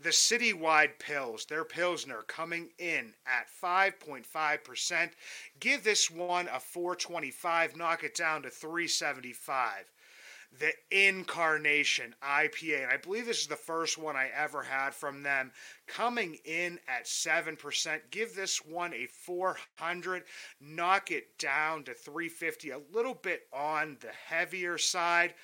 the 0.00 0.10
citywide 0.10 0.98
pills, 0.98 1.44
their 1.44 1.64
Pilsner 1.64 2.22
coming 2.26 2.70
in 2.78 3.14
at 3.26 3.48
5.5%. 3.62 5.10
Give 5.58 5.82
this 5.82 6.10
one 6.10 6.48
a 6.48 6.60
425, 6.60 7.76
knock 7.76 8.04
it 8.04 8.14
down 8.14 8.42
to 8.42 8.50
375 8.50 9.90
the 10.58 10.72
Incarnation 10.90 12.14
IPA. 12.22 12.84
And 12.84 12.92
I 12.92 12.96
believe 12.96 13.26
this 13.26 13.42
is 13.42 13.46
the 13.46 13.56
first 13.56 13.98
one 13.98 14.16
I 14.16 14.30
ever 14.34 14.62
had 14.62 14.94
from 14.94 15.22
them, 15.22 15.52
coming 15.86 16.38
in 16.44 16.78
at 16.88 17.04
7%. 17.04 18.00
Give 18.10 18.34
this 18.34 18.64
one 18.64 18.94
a 18.94 19.06
400, 19.06 20.24
knock 20.60 21.10
it 21.10 21.38
down 21.38 21.84
to 21.84 21.94
350, 21.94 22.70
a 22.70 22.80
little 22.92 23.14
bit 23.14 23.42
on 23.52 23.98
the 24.00 24.12
heavier 24.26 24.78
side. 24.78 25.34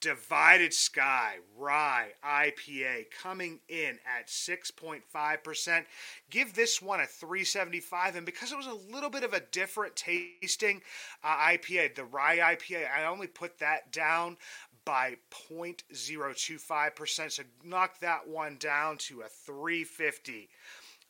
Divided 0.00 0.72
Sky 0.72 1.38
Rye 1.56 2.12
IPA 2.24 3.10
coming 3.10 3.60
in 3.68 3.98
at 4.18 4.28
6.5%. 4.28 5.84
Give 6.30 6.54
this 6.54 6.80
one 6.80 7.00
a 7.00 7.06
375 7.06 8.16
and 8.16 8.24
because 8.24 8.52
it 8.52 8.56
was 8.56 8.66
a 8.66 8.92
little 8.92 9.10
bit 9.10 9.24
of 9.24 9.32
a 9.32 9.40
different 9.40 9.96
tasting 9.96 10.82
uh, 11.24 11.36
IPA, 11.36 11.96
the 11.96 12.04
Rye 12.04 12.54
IPA, 12.54 12.86
I 12.96 13.06
only 13.06 13.26
put 13.26 13.58
that 13.58 13.90
down 13.92 14.36
by 14.84 15.16
0.025%, 15.50 17.32
so 17.32 17.42
knock 17.62 17.98
that 18.00 18.26
one 18.26 18.56
down 18.58 18.96
to 18.96 19.20
a 19.20 19.28
350. 19.28 20.48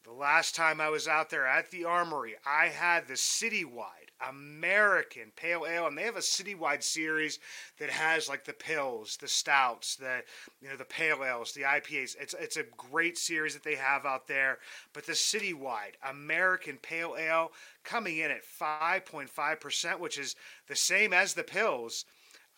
The 0.05 0.13
last 0.13 0.57
time 0.57 0.81
I 0.81 0.89
was 0.89 1.07
out 1.07 1.29
there 1.31 1.47
at 1.47 1.71
the 1.71 1.85
Armory, 1.85 2.35
I 2.47 2.69
had 2.69 3.07
the 3.07 3.15
Citywide 3.15 3.98
American 4.27 5.31
Pale 5.37 5.67
Ale, 5.67 5.87
and 5.87 5.97
they 5.97 6.03
have 6.03 6.17
a 6.17 6.21
citywide 6.21 6.83
series 6.83 7.39
that 7.79 7.91
has 7.91 8.29
like 8.29 8.45
the 8.45 8.53
pills, 8.53 9.17
the 9.21 9.29
stouts, 9.29 9.97
the 9.97 10.23
you 10.61 10.69
know 10.69 10.77
the 10.77 10.85
pale 10.85 11.25
ales, 11.25 11.53
the 11.53 11.63
IPAs. 11.63 12.17
It's 12.21 12.35
it's 12.35 12.57
a 12.57 12.65
great 12.77 13.17
series 13.17 13.55
that 13.55 13.63
they 13.63 13.77
have 13.77 14.05
out 14.05 14.27
there. 14.27 14.59
But 14.93 15.07
the 15.07 15.13
citywide 15.13 15.95
American 16.09 16.79
Pale 16.79 17.17
Ale 17.19 17.53
coming 17.85 18.19
in 18.19 18.31
at 18.31 18.45
five 18.45 19.07
point 19.07 19.31
five 19.31 19.61
percent, 19.61 20.01
which 20.01 20.19
is 20.19 20.35
the 20.67 20.77
same 20.77 21.13
as 21.13 21.35
the 21.35 21.45
pills. 21.45 22.05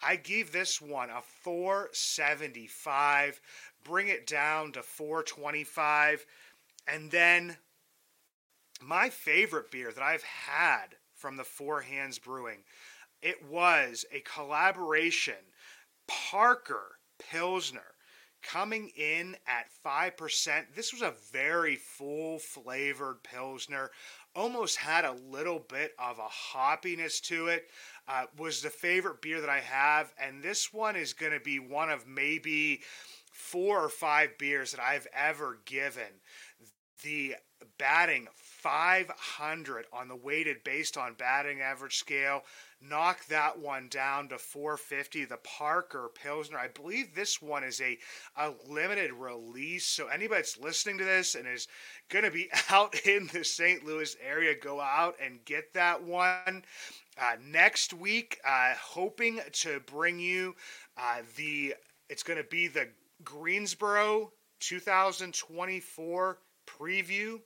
I 0.02 0.16
give 0.16 0.52
this 0.52 0.80
one 0.80 1.10
a 1.10 1.20
475, 1.42 3.38
bring 3.84 4.08
it 4.08 4.26
down 4.26 4.72
to 4.72 4.82
425, 4.82 6.24
and 6.88 7.10
then 7.10 7.58
my 8.80 9.10
favorite 9.10 9.70
beer 9.70 9.92
that 9.92 10.02
I've 10.02 10.22
had 10.22 10.96
from 11.20 11.36
the 11.36 11.44
Four 11.44 11.82
Hands 11.82 12.18
Brewing. 12.18 12.64
It 13.22 13.44
was 13.48 14.04
a 14.12 14.20
collaboration. 14.20 15.34
Parker 16.08 16.98
Pilsner 17.18 17.94
coming 18.42 18.90
in 18.96 19.36
at 19.46 19.66
5%. 19.84 20.74
This 20.74 20.92
was 20.92 21.02
a 21.02 21.14
very 21.30 21.76
full 21.76 22.38
flavored 22.38 23.22
Pilsner. 23.22 23.90
Almost 24.34 24.76
had 24.76 25.04
a 25.04 25.16
little 25.30 25.58
bit 25.58 25.92
of 25.98 26.18
a 26.18 26.56
hoppiness 26.56 27.20
to 27.24 27.48
it. 27.48 27.68
Uh, 28.08 28.24
was 28.38 28.62
the 28.62 28.70
favorite 28.70 29.20
beer 29.20 29.40
that 29.40 29.50
I 29.50 29.60
have. 29.60 30.12
And 30.18 30.42
this 30.42 30.72
one 30.72 30.96
is 30.96 31.12
going 31.12 31.32
to 31.32 31.40
be 31.40 31.58
one 31.58 31.90
of 31.90 32.06
maybe 32.06 32.80
four 33.30 33.84
or 33.84 33.88
five 33.88 34.38
beers 34.38 34.72
that 34.72 34.80
I've 34.80 35.06
ever 35.14 35.58
given. 35.66 36.20
The 37.02 37.36
batting 37.78 38.28
500 38.62 39.86
on 39.92 40.08
the 40.08 40.16
weighted 40.16 40.62
based 40.64 40.98
on 40.98 41.14
batting 41.14 41.60
average 41.60 41.96
scale. 41.96 42.42
Knock 42.82 43.26
that 43.26 43.58
one 43.58 43.88
down 43.88 44.28
to 44.28 44.38
450. 44.38 45.24
The 45.24 45.38
Parker 45.38 46.10
Pilsner. 46.14 46.58
I 46.58 46.68
believe 46.68 47.14
this 47.14 47.40
one 47.40 47.64
is 47.64 47.80
a, 47.80 47.98
a 48.36 48.52
limited 48.68 49.12
release. 49.12 49.86
So 49.86 50.08
anybody 50.08 50.40
that's 50.40 50.58
listening 50.58 50.98
to 50.98 51.04
this 51.04 51.34
and 51.34 51.48
is 51.48 51.68
going 52.10 52.24
to 52.24 52.30
be 52.30 52.50
out 52.70 52.94
in 53.06 53.28
the 53.32 53.44
St. 53.44 53.84
Louis 53.84 54.14
area, 54.22 54.54
go 54.54 54.80
out 54.80 55.16
and 55.24 55.44
get 55.44 55.72
that 55.74 56.02
one. 56.02 56.64
Uh, 57.18 57.36
next 57.42 57.94
week, 57.94 58.38
uh, 58.46 58.74
hoping 58.80 59.40
to 59.52 59.80
bring 59.86 60.18
you 60.18 60.54
uh, 60.98 61.20
the, 61.36 61.74
it's 62.08 62.22
going 62.22 62.38
to 62.38 62.48
be 62.48 62.68
the 62.68 62.88
Greensboro 63.24 64.32
2024 64.60 66.38
preview 66.66 67.40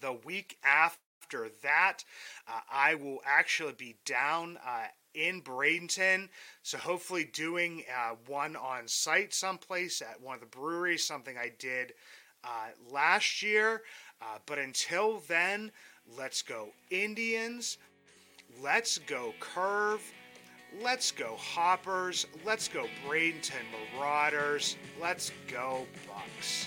the 0.00 0.12
week 0.24 0.58
after 0.64 1.48
that, 1.62 2.04
uh, 2.48 2.60
I 2.70 2.94
will 2.94 3.20
actually 3.24 3.74
be 3.74 3.96
down 4.04 4.58
uh, 4.66 4.86
in 5.14 5.42
Bradenton. 5.42 6.28
So 6.62 6.78
hopefully 6.78 7.24
doing 7.32 7.84
uh, 7.94 8.14
one 8.26 8.56
on 8.56 8.88
site 8.88 9.32
someplace 9.34 10.02
at 10.02 10.20
one 10.20 10.34
of 10.34 10.40
the 10.40 10.46
breweries, 10.46 11.06
something 11.06 11.36
I 11.36 11.52
did 11.58 11.94
uh, 12.44 12.68
last 12.90 13.42
year. 13.42 13.82
Uh, 14.20 14.38
but 14.46 14.58
until 14.58 15.22
then, 15.28 15.72
let's 16.16 16.42
go 16.42 16.68
Indians. 16.90 17.78
Let's 18.60 18.98
go 18.98 19.32
Curve. 19.40 20.02
Let's 20.82 21.10
go 21.10 21.36
Hoppers. 21.36 22.26
Let's 22.44 22.68
go 22.68 22.86
Bradenton 23.06 23.64
Marauders. 23.96 24.76
Let's 25.00 25.32
go 25.48 25.86
Bucs. 26.08 26.66